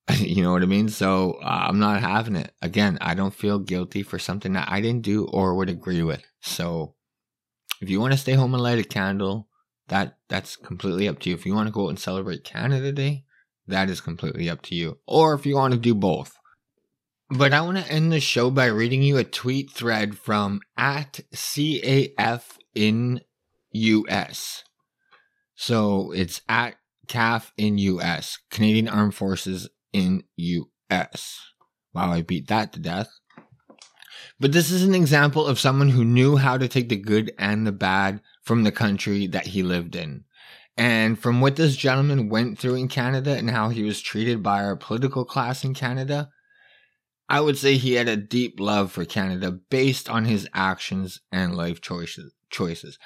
you 0.16 0.42
know 0.42 0.52
what 0.52 0.62
I 0.62 0.66
mean? 0.66 0.88
So 0.88 1.38
uh, 1.42 1.66
I'm 1.68 1.80
not 1.80 2.00
having 2.00 2.36
it. 2.36 2.52
Again, 2.62 2.98
I 3.00 3.14
don't 3.14 3.34
feel 3.34 3.58
guilty 3.58 4.02
for 4.02 4.18
something 4.18 4.52
that 4.52 4.68
I 4.70 4.80
didn't 4.80 5.02
do 5.02 5.26
or 5.26 5.54
would 5.54 5.68
agree 5.68 6.02
with. 6.02 6.24
So 6.40 6.94
if 7.80 7.90
you 7.90 8.00
want 8.00 8.12
to 8.12 8.18
stay 8.18 8.34
home 8.34 8.54
and 8.54 8.62
light 8.62 8.78
a 8.78 8.84
candle, 8.84 9.48
that 9.88 10.18
that's 10.28 10.56
completely 10.56 11.08
up 11.08 11.18
to 11.20 11.30
you. 11.30 11.34
If 11.34 11.44
you 11.44 11.54
want 11.54 11.66
to 11.66 11.72
go 11.72 11.86
out 11.86 11.90
and 11.90 11.98
celebrate 11.98 12.44
Canada 12.44 12.92
Day, 12.92 13.24
that 13.66 13.88
is 13.88 14.00
completely 14.00 14.48
up 14.50 14.62
to 14.62 14.74
you. 14.74 14.98
Or 15.06 15.34
if 15.34 15.46
you 15.46 15.56
want 15.56 15.74
to 15.74 15.80
do 15.80 15.94
both. 15.94 16.36
But 17.30 17.54
I 17.54 17.62
want 17.62 17.78
to 17.78 17.90
end 17.90 18.12
the 18.12 18.20
show 18.20 18.50
by 18.50 18.66
reading 18.66 19.02
you 19.02 19.16
a 19.16 19.24
tweet 19.24 19.70
thread 19.70 20.18
from 20.18 20.60
at 20.76 21.20
CAF 21.34 22.42
in 22.74 23.20
US. 23.72 24.64
So 25.54 26.12
it's 26.12 26.42
at 26.48 26.74
CAF 27.06 27.52
in 27.56 27.78
US, 27.78 28.38
Canadian 28.50 28.88
Armed 28.88 29.14
Forces 29.14 29.68
in 29.92 30.24
US. 30.36 31.40
Wow, 31.94 32.12
I 32.12 32.22
beat 32.22 32.48
that 32.48 32.72
to 32.72 32.80
death. 32.80 33.08
But 34.38 34.52
this 34.52 34.70
is 34.70 34.82
an 34.82 34.94
example 34.94 35.46
of 35.46 35.60
someone 35.60 35.90
who 35.90 36.04
knew 36.04 36.36
how 36.36 36.58
to 36.58 36.68
take 36.68 36.88
the 36.88 36.96
good 36.96 37.32
and 37.38 37.66
the 37.66 37.72
bad 37.72 38.20
from 38.42 38.64
the 38.64 38.72
country 38.72 39.26
that 39.28 39.46
he 39.46 39.62
lived 39.62 39.94
in. 39.94 40.24
And 40.76 41.18
from 41.18 41.40
what 41.40 41.56
this 41.56 41.76
gentleman 41.76 42.28
went 42.28 42.58
through 42.58 42.76
in 42.76 42.88
Canada 42.88 43.36
and 43.36 43.50
how 43.50 43.68
he 43.68 43.82
was 43.82 44.00
treated 44.00 44.42
by 44.42 44.64
our 44.64 44.76
political 44.76 45.24
class 45.24 45.64
in 45.64 45.74
Canada, 45.74 46.30
I 47.28 47.40
would 47.40 47.58
say 47.58 47.76
he 47.76 47.94
had 47.94 48.08
a 48.08 48.16
deep 48.16 48.58
love 48.58 48.90
for 48.90 49.04
Canada 49.04 49.52
based 49.52 50.08
on 50.08 50.24
his 50.24 50.48
actions 50.54 51.20
and 51.30 51.54
life 51.54 51.80
choices. 51.80 52.98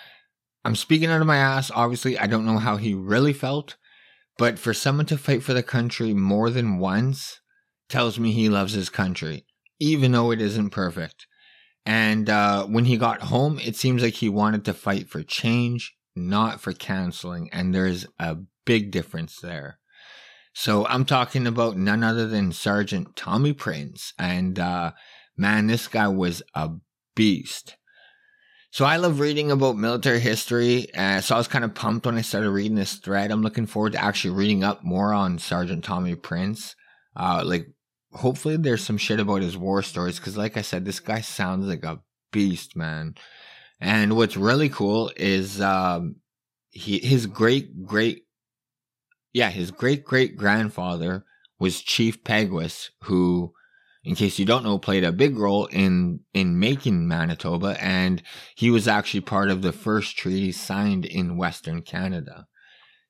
I'm 0.65 0.77
speaking 0.77 1.11
out 1.11 1.21
of 1.21 1.27
my 1.27 1.37
ass. 1.37 1.71
Obviously, 1.75 2.19
I 2.19 2.27
don't 2.27 2.47
know 2.47 2.59
how 2.59 2.77
he 2.77 2.95
really 2.95 3.33
felt, 3.33 3.77
but 4.39 4.59
for 4.59 4.75
someone 4.75 5.07
to 5.07 5.19
fight 5.19 5.43
for 5.43 5.55
the 5.55 5.63
country 5.63 6.15
more 6.15 6.51
than 6.51 6.79
once 6.79 7.41
tells 7.89 8.19
me 8.19 8.33
he 8.33 8.49
loves 8.49 8.73
his 8.73 8.89
country 8.89 9.47
even 9.79 10.13
though 10.13 10.31
it 10.31 10.41
isn't 10.41 10.71
perfect. 10.71 11.27
And 11.85 12.29
uh, 12.29 12.67
when 12.67 12.87
he 12.87 12.97
got 12.97 13.23
home, 13.23 13.61
it 13.61 13.77
seems 13.77 14.03
like 14.03 14.15
he 14.15 14.29
wanted 14.29 14.65
to 14.65 14.75
fight 14.75 15.09
for 15.09 15.23
change, 15.23 15.96
not 16.17 16.61
for 16.61 16.73
counseling. 16.73 17.49
And 17.53 17.75
there's 17.75 18.07
a 18.19 18.39
big 18.65 18.91
difference 18.91 19.39
there. 19.41 19.79
So 20.55 20.87
I'm 20.87 21.05
talking 21.05 21.47
about 21.47 21.77
none 21.77 22.03
other 22.03 22.27
than 22.27 22.53
Sergeant 22.53 23.15
Tommy 23.15 23.53
Prince. 23.53 24.15
And 24.19 24.59
uh, 24.59 24.93
man, 25.37 25.67
this 25.67 25.87
guy 25.87 26.09
was 26.09 26.43
a 26.55 26.71
beast. 27.15 27.77
So 28.71 28.85
I 28.85 28.97
love 28.97 29.21
reading 29.21 29.51
about 29.51 29.77
military 29.77 30.21
history. 30.21 30.93
Uh, 30.95 31.21
so 31.21 31.35
I 31.35 31.39
was 31.39 31.49
kind 31.49 31.65
of 31.65 31.75
pumped 31.75 32.07
when 32.07 32.17
I 32.17 32.23
started 32.23 32.51
reading 32.51 32.75
this 32.75 32.95
thread. 32.95 33.31
I'm 33.31 33.43
looking 33.43 33.67
forward 33.67 33.93
to 33.93 34.03
actually 34.03 34.35
reading 34.35 34.65
up 34.65 34.85
more 34.85 35.13
on 35.13 35.39
Sergeant 35.39 35.85
Tommy 35.85 36.15
Prince. 36.15 36.75
Uh, 37.15 37.43
like 37.45 37.69
hopefully 38.17 38.57
there's 38.57 38.85
some 38.85 38.99
shit 38.99 39.21
about 39.21 39.43
his 39.43 39.57
war 39.57 39.83
stories 39.83 40.19
because 40.19 40.37
like 40.37 40.57
i 40.57 40.63
said 40.63 40.85
this 40.85 41.01
guy 41.01 41.21
sounds 41.21 41.67
like 41.67 41.85
a 41.85 42.01
beast 42.33 42.77
man 42.77 43.15
and 43.81 44.17
what's 44.17 44.37
really 44.37 44.69
cool 44.69 45.13
is 45.17 45.61
um 45.61 46.17
he 46.71 46.99
his 46.99 47.27
great 47.27 47.85
great 47.85 48.25
yeah 49.33 49.51
his 49.51 49.71
great 49.71 50.05
great 50.05 50.37
grandfather 50.37 51.25
was 51.59 51.83
chief 51.83 52.23
Peguis 52.25 52.91
who 53.05 53.53
in 54.07 54.15
case 54.15 54.39
you 54.39 54.45
don't 54.45 54.63
know 54.63 54.79
played 54.79 55.03
a 55.03 55.11
big 55.11 55.37
role 55.37 55.67
in 55.67 56.21
in 56.33 56.61
making 56.61 57.09
manitoba. 57.09 57.77
And 57.83 58.23
he 58.55 58.71
was 58.71 58.87
actually 58.87 59.23
part 59.23 59.51
of 59.51 59.63
the 59.63 59.73
first 59.73 60.17
treaty 60.17 60.53
signed 60.53 61.05
in 61.05 61.37
western 61.37 61.83
canada. 61.83 62.47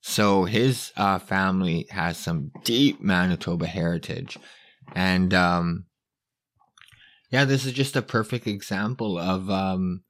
So 0.01 0.45
his 0.45 0.93
uh, 0.97 1.19
family 1.19 1.87
has 1.91 2.17
some 2.17 2.51
deep 2.65 3.01
manitoba 3.01 3.67
heritage. 3.67 4.39
And 4.95 5.35
um, 5.35 5.85
yeah, 7.31 7.45
this 7.45 7.67
is 7.67 7.73
just 7.73 7.95
a 7.95 8.03
perfect 8.03 8.47
example 8.47 9.19
of 9.19 9.51
um, 9.51 10.03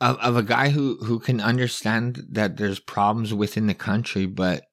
of, 0.00 0.16
of 0.18 0.36
a 0.36 0.42
guy 0.42 0.70
who 0.70 0.96
who 1.04 1.18
can 1.18 1.40
understand 1.40 2.26
that 2.30 2.56
there's 2.56 2.80
problems 2.80 3.34
within 3.34 3.66
the 3.66 3.74
country, 3.74 4.26
but 4.26 4.64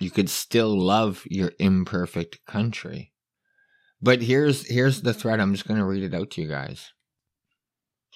you 0.00 0.10
could 0.10 0.28
still 0.28 0.78
love 0.78 1.22
your 1.26 1.52
imperfect 1.58 2.44
country. 2.46 3.12
But 4.02 4.22
here's 4.22 4.68
here's 4.68 5.02
the 5.02 5.14
thread. 5.14 5.40
I'm 5.40 5.54
just 5.54 5.66
gonna 5.66 5.86
read 5.86 6.02
it 6.02 6.14
out 6.14 6.30
to 6.32 6.42
you 6.42 6.48
guys. 6.48 6.92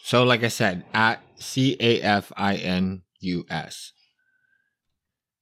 So, 0.02 0.22
like 0.22 0.44
I 0.44 0.48
said, 0.48 0.84
at 0.94 1.22
C 1.38 1.76
A 1.80 2.00
F 2.02 2.32
I 2.36 2.56
N 2.56 3.02
U 3.20 3.44
S, 3.48 3.92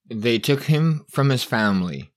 they 0.09 0.39
took 0.39 0.63
him 0.63 1.05
from 1.11 1.29
his 1.29 1.43
family. 1.43 2.11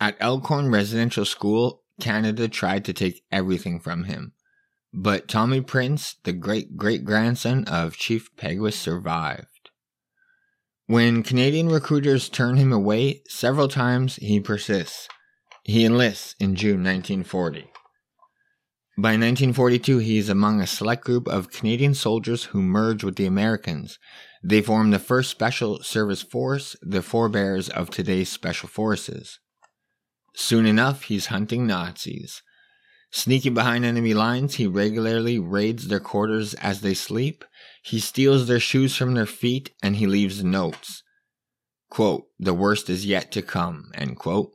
At 0.00 0.16
Elkhorn 0.20 0.70
Residential 0.70 1.24
School, 1.24 1.82
Canada 2.00 2.48
tried 2.48 2.84
to 2.84 2.92
take 2.92 3.22
everything 3.30 3.80
from 3.80 4.04
him. 4.04 4.32
But 4.96 5.26
Tommy 5.26 5.60
Prince, 5.60 6.18
the 6.22 6.32
great 6.32 6.76
great 6.76 7.04
grandson 7.04 7.64
of 7.64 7.96
Chief 7.96 8.30
Peguis, 8.36 8.74
survived. 8.74 9.70
When 10.86 11.24
Canadian 11.24 11.68
recruiters 11.68 12.28
turn 12.28 12.58
him 12.58 12.72
away 12.72 13.22
several 13.26 13.66
times, 13.66 14.16
he 14.16 14.38
persists. 14.38 15.08
He 15.64 15.84
enlists 15.84 16.36
in 16.38 16.54
June 16.54 16.84
1940. 16.84 17.62
By 18.96 19.16
1942, 19.16 19.98
he 19.98 20.18
is 20.18 20.28
among 20.28 20.60
a 20.60 20.66
select 20.66 21.04
group 21.04 21.26
of 21.26 21.50
Canadian 21.50 21.94
soldiers 21.94 22.44
who 22.44 22.62
merge 22.62 23.02
with 23.02 23.16
the 23.16 23.26
Americans. 23.26 23.98
They 24.44 24.62
form 24.62 24.92
the 24.92 25.00
first 25.00 25.28
Special 25.28 25.82
Service 25.82 26.22
Force, 26.22 26.76
the 26.82 27.02
forebears 27.02 27.68
of 27.68 27.90
today's 27.90 28.28
Special 28.28 28.68
Forces. 28.68 29.40
Soon 30.36 30.66
enough, 30.66 31.04
he's 31.04 31.26
hunting 31.26 31.66
Nazis. 31.66 32.42
Sneaking 33.16 33.54
behind 33.54 33.84
enemy 33.84 34.12
lines, 34.12 34.56
he 34.56 34.66
regularly 34.66 35.38
raids 35.38 35.88
their 35.88 36.00
quarters 36.00 36.54
as 36.54 36.80
they 36.80 36.94
sleep 36.94 37.44
he 37.84 38.00
steals 38.00 38.48
their 38.48 38.60
shoes 38.60 38.96
from 38.96 39.12
their 39.12 39.26
feet 39.26 39.70
and 39.82 39.96
he 39.96 40.06
leaves 40.06 40.42
notes. 40.42 41.02
Quote, 41.90 42.24
the 42.38 42.54
worst 42.54 42.88
is 42.88 43.04
yet 43.04 43.30
to 43.32 43.42
come, 43.42 43.90
end 43.94 44.16
quote. 44.16 44.52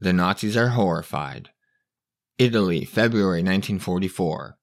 The 0.00 0.12
Nazis 0.12 0.56
are 0.56 0.70
horrified. 0.70 1.50
Italy, 2.36 2.84
February 2.84 3.44
1944. 3.44 4.58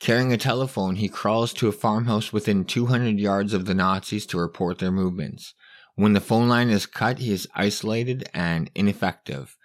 Carrying 0.00 0.32
a 0.32 0.36
telephone, 0.36 0.96
he 0.96 1.08
crawls 1.08 1.52
to 1.52 1.68
a 1.68 1.72
farmhouse 1.72 2.32
within 2.32 2.64
200 2.64 3.20
yards 3.20 3.54
of 3.54 3.66
the 3.66 3.74
Nazis 3.74 4.26
to 4.26 4.38
report 4.38 4.80
their 4.80 4.90
movements. 4.90 5.54
When 5.94 6.14
the 6.14 6.20
phone 6.20 6.48
line 6.48 6.68
is 6.68 6.84
cut, 6.86 7.20
he 7.20 7.32
is 7.32 7.46
isolated 7.54 8.28
and 8.34 8.72
ineffective. 8.74 9.56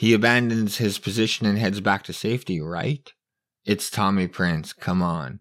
He 0.00 0.14
abandons 0.14 0.78
his 0.78 0.98
position 0.98 1.44
and 1.44 1.58
heads 1.58 1.82
back 1.82 2.04
to 2.04 2.14
safety, 2.14 2.58
right? 2.58 3.12
It's 3.66 3.90
Tommy 3.90 4.28
Prince, 4.28 4.72
come 4.72 5.02
on. 5.02 5.40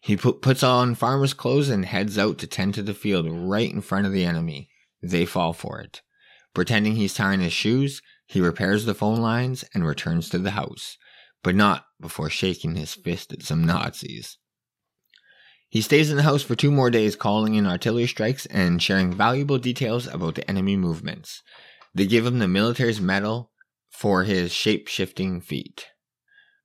He 0.00 0.16
put, 0.16 0.40
puts 0.40 0.62
on 0.62 0.94
farmer's 0.94 1.34
clothes 1.34 1.68
and 1.68 1.84
heads 1.84 2.16
out 2.16 2.38
to 2.38 2.46
tend 2.46 2.72
to 2.72 2.82
the 2.82 2.94
field 2.94 3.26
right 3.30 3.70
in 3.70 3.82
front 3.82 4.06
of 4.06 4.12
the 4.14 4.24
enemy. 4.24 4.70
They 5.02 5.26
fall 5.26 5.52
for 5.52 5.78
it. 5.82 6.00
Pretending 6.54 6.94
he's 6.94 7.12
tying 7.12 7.40
his 7.40 7.52
shoes, 7.52 8.00
he 8.26 8.40
repairs 8.40 8.86
the 8.86 8.94
phone 8.94 9.20
lines 9.20 9.62
and 9.74 9.86
returns 9.86 10.30
to 10.30 10.38
the 10.38 10.52
house, 10.52 10.96
but 11.42 11.54
not 11.54 11.84
before 12.00 12.30
shaking 12.30 12.76
his 12.76 12.94
fist 12.94 13.30
at 13.34 13.42
some 13.42 13.62
Nazis. 13.62 14.38
He 15.68 15.82
stays 15.82 16.10
in 16.10 16.16
the 16.16 16.22
house 16.22 16.42
for 16.42 16.56
two 16.56 16.70
more 16.70 16.90
days, 16.90 17.14
calling 17.14 17.56
in 17.56 17.66
artillery 17.66 18.06
strikes 18.06 18.46
and 18.46 18.82
sharing 18.82 19.12
valuable 19.12 19.58
details 19.58 20.06
about 20.06 20.36
the 20.36 20.48
enemy 20.48 20.78
movements. 20.78 21.42
They 21.94 22.06
give 22.06 22.24
him 22.24 22.38
the 22.38 22.48
military's 22.48 23.02
medal 23.02 23.50
for 23.98 24.22
his 24.22 24.52
shape 24.52 24.86
shifting 24.86 25.40
feat. 25.40 25.88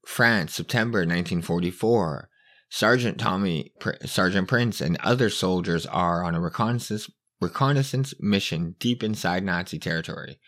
France, 0.06 0.54
September 0.54 1.00
1944. 1.00 2.30
Sergeant 2.70 3.20
Tommy, 3.20 3.74
Sergeant 4.06 4.48
Prince, 4.48 4.80
and 4.80 4.98
other 5.00 5.32
soldiers 5.32 5.88
are 5.88 6.24
on 6.24 6.36
a 6.36 6.40
reconnaissance, 6.40 7.10
reconnaissance 7.42 8.14
mission 8.20 8.76
deep 8.78 9.04
inside 9.04 9.44
Nazi 9.44 9.80
territory. 9.80 10.40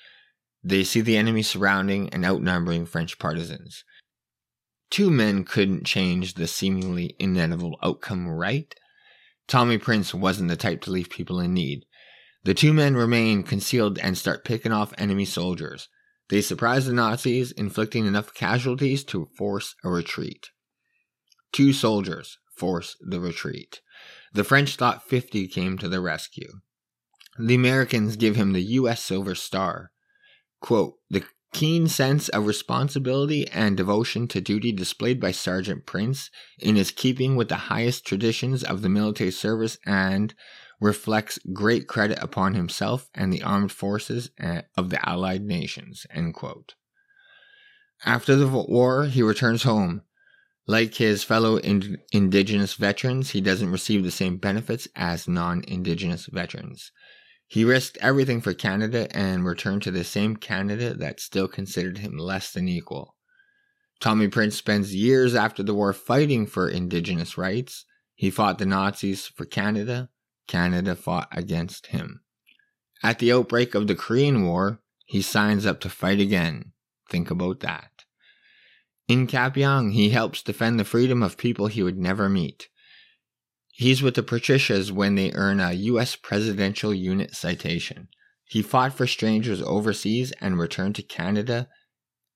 They 0.64 0.84
see 0.84 1.02
the 1.02 1.18
enemy 1.18 1.42
surrounding 1.42 2.10
and 2.10 2.24
outnumbering 2.24 2.86
French 2.86 3.18
partisans. 3.18 3.84
Two 4.92 5.10
men 5.10 5.44
couldn't 5.44 5.88
change 5.88 6.36
the 6.36 6.46
seemingly 6.46 7.16
inevitable 7.18 7.80
outcome, 7.82 8.28
right? 8.28 8.72
Tommy 9.48 9.80
Prince 9.80 10.14
wasn't 10.14 10.50
the 10.50 10.56
type 10.56 10.82
to 10.82 10.92
leave 10.92 11.10
people 11.10 11.40
in 11.40 11.52
need. 11.52 11.86
The 12.44 12.54
two 12.54 12.74
men 12.74 12.94
remain 12.94 13.42
concealed 13.42 13.98
and 13.98 14.16
start 14.16 14.46
picking 14.46 14.72
off 14.72 14.94
enemy 15.00 15.26
soldiers. 15.26 15.90
They 16.30 16.42
surprise 16.42 16.86
the 16.86 16.94
Nazis, 16.94 17.52
inflicting 17.52 18.06
enough 18.06 18.34
casualties 18.34 19.04
to 19.06 19.30
force 19.38 19.76
a 19.84 19.90
retreat. 19.90 20.50
Two 21.52 21.72
soldiers 21.72 22.38
force 22.56 22.98
the 23.00 23.20
retreat. 23.20 23.82
The 24.34 24.44
French 24.44 24.76
thought 24.76 25.08
50 25.08 25.48
came 25.48 25.78
to 25.78 25.88
the 25.88 26.02
rescue. 26.02 26.60
The 27.38 27.56
Americans 27.56 28.16
give 28.16 28.36
him 28.36 28.54
the 28.54 28.64
U.S. 28.64 29.02
Silver 29.02 29.36
Star. 29.36 29.92
Quote, 30.62 30.96
the 31.10 31.24
keen 31.54 31.88
sense 31.88 32.28
of 32.30 32.48
responsibility 32.48 33.48
and 33.50 33.78
devotion 33.78 34.28
to 34.28 34.42
duty 34.42 34.74
displayed 34.74 35.22
by 35.22 35.32
Sergeant 35.32 35.86
Prince 35.86 36.30
in 36.60 36.76
his 36.76 36.92
keeping 36.92 37.36
with 37.38 37.48
the 37.48 37.56
highest 37.56 38.06
traditions 38.06 38.64
of 38.64 38.82
the 38.82 38.90
military 38.90 39.32
service 39.32 39.78
and 39.86 40.34
reflects 40.82 41.40
great 41.54 41.88
credit 41.88 42.20
upon 42.22 42.54
himself 42.54 43.10
and 43.14 43.32
the 43.32 43.44
armed 43.44 43.72
forces 43.72 44.32
eh, 44.40 44.62
of 44.76 44.90
the 44.90 45.08
Allied 45.08 45.44
nations. 45.44 46.06
After 48.06 48.36
the 48.36 48.48
war, 48.48 49.06
he 49.06 49.22
returns 49.22 49.64
home 49.64 50.02
like 50.68 50.96
his 50.96 51.24
fellow 51.24 51.58
in- 51.58 52.00
Indigenous 52.12 52.74
veterans, 52.74 53.32
he 53.32 53.42
doesn't 53.42 53.72
receive 53.72 54.04
the 54.04 54.12
same 54.12 54.38
benefits 54.38 54.88
as 54.96 55.28
non 55.28 55.64
Indigenous 55.68 56.26
veterans. 56.26 56.92
He 57.48 57.64
risked 57.64 57.98
everything 58.02 58.42
for 58.42 58.56
Canada 58.56 59.08
and 59.16 59.46
returned 59.46 59.84
to 59.84 59.92
the 59.92 60.04
same 60.04 60.36
Canada 60.36 60.96
that 60.96 61.20
still 61.20 61.48
considered 61.48 62.00
him 62.00 62.18
less 62.18 62.52
than 62.52 62.68
equal. 62.68 63.16
Tommy 64.00 64.28
Prince 64.28 64.56
spends 64.56 64.96
years 64.96 65.36
after 65.36 65.62
the 65.62 65.76
war 65.76 65.94
fighting 65.94 66.48
for 66.48 66.68
Indigenous 66.68 67.38
rights. 67.38 67.86
He 68.16 68.32
fought 68.32 68.58
the 68.58 68.66
Nazis 68.66 69.28
for 69.28 69.46
Canada. 69.46 70.10
Canada 70.48 70.96
fought 70.96 71.28
against 71.32 71.88
him. 71.88 72.22
At 73.04 73.20
the 73.20 73.32
outbreak 73.32 73.76
of 73.76 73.88
the 73.88 73.96
Korean 73.96 74.46
War, 74.46 74.82
he 75.06 75.22
signs 75.22 75.66
up 75.66 75.80
to 75.82 75.90
fight 75.90 76.20
again. 76.20 76.72
Think 77.10 77.30
about 77.30 77.60
that. 77.60 77.92
In 79.08 79.28
Kapyong, 79.28 79.94
he 79.94 80.10
helps 80.10 80.42
defend 80.42 80.80
the 80.80 80.84
freedom 80.84 81.22
of 81.22 81.38
people 81.38 81.68
he 81.68 81.84
would 81.84 81.98
never 81.98 82.28
meet. 82.28 82.70
He's 83.72 84.02
with 84.02 84.16
the 84.16 84.24
Patricias 84.24 84.92
when 84.92 85.16
they 85.16 85.34
earn 85.34 85.60
a 85.60 85.74
U.S. 85.74 86.16
Presidential 86.16 86.94
Unit 86.94 87.36
citation. 87.36 88.08
He 88.46 88.62
fought 88.62 88.94
for 88.94 89.06
strangers 89.06 89.62
overseas 89.62 90.32
and 90.40 90.58
returned 90.58 90.96
to 90.96 91.04
Canada 91.04 91.68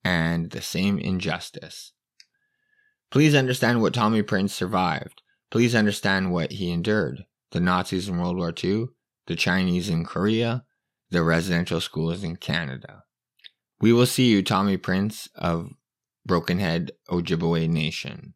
and 0.03 0.51
the 0.51 0.61
same 0.61 0.99
injustice. 0.99 1.93
Please 3.09 3.33
understand 3.33 3.81
what 3.81 3.93
Tommy 3.93 4.21
Prince 4.21 4.53
survived. 4.53 5.21
Please 5.49 5.73
understand 5.73 6.31
what 6.31 6.51
he 6.51 6.71
endured. 6.71 7.25
The 7.51 7.59
Nazis 7.59 8.07
in 8.07 8.17
World 8.17 8.37
War 8.37 8.53
II, 8.63 8.87
the 9.27 9.35
Chinese 9.35 9.89
in 9.89 10.05
Korea, 10.05 10.65
the 11.09 11.23
residential 11.23 11.81
schools 11.81 12.23
in 12.23 12.35
Canada. 12.35 13.03
We 13.81 13.93
will 13.93 14.05
see 14.05 14.29
you, 14.29 14.43
Tommy 14.43 14.77
Prince 14.77 15.29
of 15.35 15.69
Broken 16.25 16.59
Head 16.59 16.91
Ojibwe 17.09 17.69
Nation. 17.69 18.33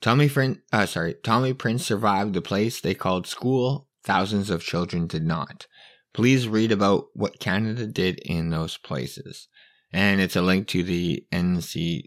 Tommy, 0.00 0.28
Frin- 0.28 0.62
uh, 0.72 0.86
sorry, 0.86 1.16
Tommy 1.22 1.52
Prince 1.52 1.84
survived 1.84 2.32
the 2.32 2.40
place 2.40 2.80
they 2.80 2.94
called 2.94 3.26
school. 3.26 3.88
Thousands 4.02 4.48
of 4.48 4.62
children 4.62 5.06
did 5.06 5.24
not. 5.26 5.66
Please 6.14 6.48
read 6.48 6.72
about 6.72 7.08
what 7.14 7.38
Canada 7.38 7.86
did 7.86 8.18
in 8.20 8.50
those 8.50 8.78
places. 8.78 9.48
And 9.92 10.20
it's 10.20 10.36
a 10.36 10.42
link 10.42 10.66
to 10.68 10.82
the 10.82 11.26
NCTR, 11.32 12.06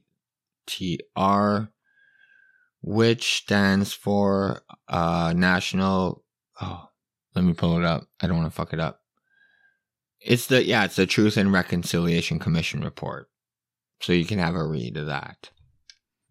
which 2.81 3.35
stands 3.35 3.93
for 3.93 4.63
uh, 4.87 5.33
National. 5.35 6.22
Oh, 6.61 6.89
let 7.35 7.45
me 7.45 7.53
pull 7.53 7.77
it 7.77 7.83
up. 7.83 8.07
I 8.21 8.27
don't 8.27 8.37
want 8.37 8.49
to 8.49 8.55
fuck 8.55 8.73
it 8.73 8.79
up. 8.79 9.01
It's 10.21 10.47
the 10.47 10.63
yeah, 10.63 10.85
it's 10.85 10.95
the 10.95 11.05
Truth 11.05 11.37
and 11.37 11.51
Reconciliation 11.51 12.39
Commission 12.39 12.81
report 12.81 13.29
so 14.01 14.11
you 14.11 14.25
can 14.25 14.39
have 14.39 14.55
a 14.55 14.65
read 14.65 14.97
of 14.97 15.05
that. 15.05 15.49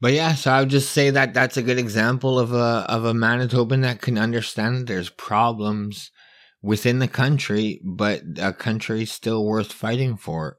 But 0.01 0.13
yeah, 0.13 0.35
so 0.35 0.51
I 0.51 0.61
would 0.61 0.69
just 0.69 0.93
say 0.93 1.11
that 1.11 1.33
that's 1.33 1.57
a 1.57 1.63
good 1.63 1.79
example 1.79 2.39
of 2.39 2.53
a 2.53 2.85
of 2.89 3.05
a 3.05 3.13
Manitoban 3.13 3.83
that 3.83 4.03
can 4.03 4.19
understand 4.19 4.77
that 4.77 4.87
there's 4.87 5.11
problems 5.11 6.11
within 6.61 6.99
the 6.99 7.09
country, 7.09 7.81
but 7.85 8.23
a 8.39 8.53
country 8.53 9.05
still 9.05 9.45
worth 9.45 9.73
fighting 9.73 10.17
for, 10.17 10.59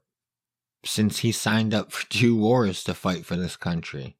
since 0.84 1.20
he 1.20 1.30
signed 1.30 1.72
up 1.72 1.92
for 1.92 2.08
two 2.10 2.36
wars 2.36 2.82
to 2.84 2.94
fight 2.94 3.24
for 3.24 3.36
this 3.36 3.56
country. 3.56 4.16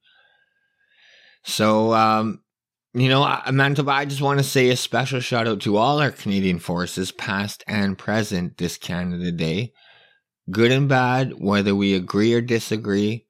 So, 1.43 1.93
um, 1.95 2.44
you 2.95 3.09
know, 3.09 3.41
Manitoba, 3.51 3.91
I 3.91 4.05
just 4.05 4.23
want 4.23 4.39
to 4.39 4.45
say 4.45 4.71
a 4.71 4.77
special 4.77 5.21
shout 5.21 5.49
out 5.49 5.61
to 5.63 5.77
all 5.77 6.01
our 6.01 6.11
Canadian 6.11 6.59
forces, 6.59 7.13
past 7.13 7.65
and 7.67 7.99
present, 7.99 8.57
this 8.59 8.79
Canada 8.79 9.33
Day 9.33 9.73
good 10.51 10.71
and 10.71 10.89
bad, 10.89 11.35
whether 11.39 11.75
we 11.75 11.95
agree 11.95 12.35
or 12.35 12.41
disagree 12.41 13.27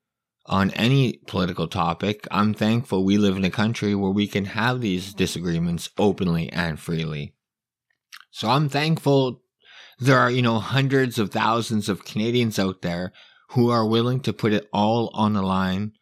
on 0.47 0.71
any 0.73 1.21
political 1.27 1.69
topic, 1.69 2.27
I'm 2.31 2.53
thankful 2.53 3.05
we 3.05 3.17
live 3.17 3.37
in 3.37 3.45
a 3.45 3.51
country 3.51 3.95
where 3.95 4.11
we 4.11 4.27
can 4.27 4.47
have 4.47 4.81
these 4.81 5.15
disagreements 5.15 5.89
openly 5.97 6.51
and 6.53 6.79
freely. 6.79 7.35
So 8.31 8.51
I'm 8.51 8.69
thankful 8.69 9.41
there 9.99 10.19
are, 10.19 10.31
you 10.31 10.43
know, 10.43 10.59
hundreds 10.59 11.19
of 11.19 11.31
thousands 11.31 11.89
of 11.89 12.05
Canadians 12.05 12.59
out 12.59 12.83
there 12.83 13.13
who 13.51 13.71
are 13.71 13.87
willing 13.87 14.21
to 14.21 14.33
put 14.33 14.53
it 14.53 14.69
all 14.73 15.11
on 15.15 15.33
the 15.33 15.43
line. 15.43 15.93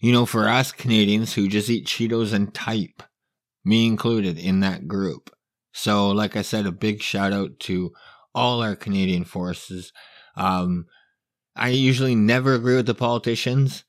You 0.00 0.12
know, 0.12 0.24
for 0.24 0.48
us 0.48 0.72
Canadians 0.72 1.34
who 1.34 1.48
just 1.48 1.68
eat 1.68 1.86
Cheetos 1.86 2.32
and 2.32 2.54
type, 2.54 3.02
me 3.64 3.86
included 3.86 4.38
in 4.38 4.60
that 4.60 4.88
group. 4.88 5.30
So, 5.72 6.08
like 6.10 6.36
I 6.36 6.42
said, 6.42 6.66
a 6.66 6.72
big 6.72 7.02
shout 7.02 7.32
out 7.32 7.58
to 7.60 7.92
all 8.34 8.62
our 8.62 8.76
Canadian 8.76 9.24
forces. 9.24 9.92
Um, 10.36 10.86
I 11.56 11.68
usually 11.68 12.14
never 12.14 12.54
agree 12.54 12.76
with 12.76 12.86
the 12.86 12.94
politicians, 12.94 13.84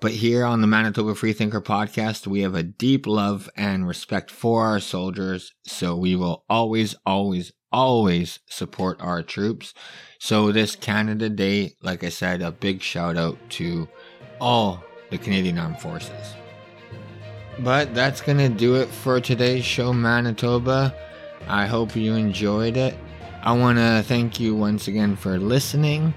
but 0.00 0.12
here 0.12 0.44
on 0.44 0.60
the 0.60 0.66
Manitoba 0.66 1.14
Freethinker 1.14 1.60
podcast, 1.60 2.26
we 2.26 2.40
have 2.40 2.54
a 2.54 2.62
deep 2.62 3.06
love 3.06 3.50
and 3.56 3.86
respect 3.86 4.30
for 4.30 4.64
our 4.64 4.80
soldiers. 4.80 5.52
So 5.66 5.96
we 5.96 6.16
will 6.16 6.44
always, 6.48 6.94
always, 7.04 7.52
always 7.70 8.40
support 8.48 9.00
our 9.00 9.22
troops. 9.22 9.74
So 10.18 10.52
this 10.52 10.76
Canada 10.76 11.28
Day, 11.28 11.74
like 11.82 12.02
I 12.02 12.08
said, 12.08 12.42
a 12.42 12.50
big 12.50 12.82
shout 12.82 13.16
out 13.16 13.38
to 13.50 13.88
all 14.40 14.82
the 15.10 15.18
Canadian 15.18 15.58
Armed 15.58 15.80
Forces. 15.80 16.34
But 17.62 17.94
that's 17.94 18.20
going 18.20 18.38
to 18.38 18.48
do 18.48 18.76
it 18.76 18.88
for 18.88 19.20
today's 19.20 19.64
show, 19.64 19.92
Manitoba. 19.92 20.94
I 21.46 21.66
hope 21.66 21.94
you 21.94 22.14
enjoyed 22.14 22.76
it. 22.76 22.96
I 23.42 23.52
want 23.52 23.78
to 23.78 24.02
thank 24.06 24.40
you 24.40 24.54
once 24.54 24.88
again 24.88 25.16
for 25.16 25.38
listening. 25.38 26.14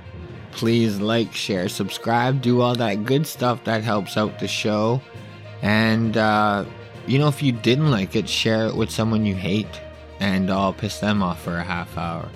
Please 0.51 0.99
like, 0.99 1.33
share, 1.33 1.67
subscribe, 1.67 2.41
do 2.41 2.61
all 2.61 2.75
that 2.75 3.05
good 3.05 3.25
stuff 3.25 3.63
that 3.65 3.83
helps 3.83 4.15
out 4.17 4.39
the 4.39 4.47
show. 4.47 5.01
And, 5.61 6.15
uh, 6.15 6.65
you 7.07 7.19
know, 7.19 7.27
if 7.27 7.41
you 7.41 7.51
didn't 7.51 7.91
like 7.91 8.15
it, 8.15 8.29
share 8.29 8.67
it 8.67 8.75
with 8.75 8.91
someone 8.91 9.25
you 9.25 9.35
hate 9.35 9.81
and 10.19 10.49
I'll 10.49 10.73
piss 10.73 10.99
them 10.99 11.21
off 11.21 11.41
for 11.41 11.57
a 11.57 11.63
half 11.63 11.97
hour. 11.97 12.29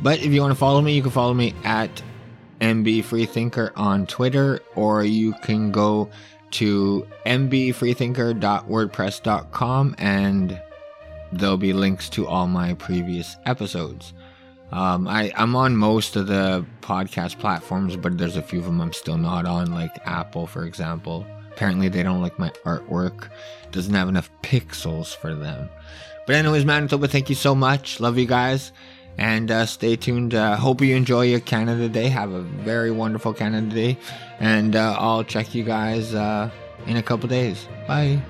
But 0.00 0.20
if 0.20 0.32
you 0.32 0.40
want 0.40 0.52
to 0.52 0.58
follow 0.58 0.80
me, 0.80 0.92
you 0.92 1.02
can 1.02 1.10
follow 1.10 1.34
me 1.34 1.54
at 1.64 2.02
MB 2.60 3.04
Freethinker 3.04 3.72
on 3.74 4.06
Twitter, 4.06 4.60
or 4.76 5.04
you 5.04 5.34
can 5.42 5.72
go 5.72 6.10
to 6.52 7.06
mbfreethinker.wordpress.com 7.26 9.94
and 9.98 10.62
there'll 11.32 11.56
be 11.56 11.72
links 11.72 12.08
to 12.10 12.26
all 12.26 12.46
my 12.46 12.74
previous 12.74 13.36
episodes. 13.46 14.12
Um, 14.70 15.08
I, 15.08 15.32
I'm 15.34 15.56
on 15.56 15.76
most 15.76 16.16
of 16.16 16.26
the 16.26 16.64
podcast 16.82 17.38
platforms, 17.38 17.96
but 17.96 18.18
there's 18.18 18.36
a 18.36 18.42
few 18.42 18.58
of 18.58 18.66
them 18.66 18.80
I'm 18.80 18.92
still 18.92 19.16
not 19.16 19.46
on, 19.46 19.72
like 19.72 20.06
Apple, 20.06 20.46
for 20.46 20.64
example. 20.64 21.26
Apparently, 21.52 21.88
they 21.88 22.02
don't 22.02 22.22
like 22.22 22.38
my 22.38 22.50
artwork. 22.64 23.28
Doesn't 23.72 23.94
have 23.94 24.08
enough 24.08 24.30
pixels 24.42 25.16
for 25.16 25.34
them. 25.34 25.70
But 26.26 26.36
anyways, 26.36 26.66
Manitoba, 26.66 27.08
thank 27.08 27.30
you 27.30 27.34
so 27.34 27.54
much. 27.54 28.00
Love 28.00 28.18
you 28.18 28.26
guys. 28.26 28.72
And 29.18 29.50
uh, 29.50 29.66
stay 29.66 29.96
tuned. 29.96 30.34
Uh, 30.34 30.56
hope 30.56 30.80
you 30.80 30.94
enjoy 30.94 31.22
your 31.22 31.40
Canada 31.40 31.88
Day. 31.88 32.08
Have 32.08 32.32
a 32.32 32.42
very 32.42 32.90
wonderful 32.90 33.34
Canada 33.34 33.74
Day. 33.74 33.98
And 34.38 34.76
uh, 34.76 34.96
I'll 34.98 35.24
check 35.24 35.54
you 35.54 35.64
guys 35.64 36.14
uh, 36.14 36.50
in 36.86 36.96
a 36.96 37.02
couple 37.02 37.28
days. 37.28 37.66
Bye. 37.86 38.22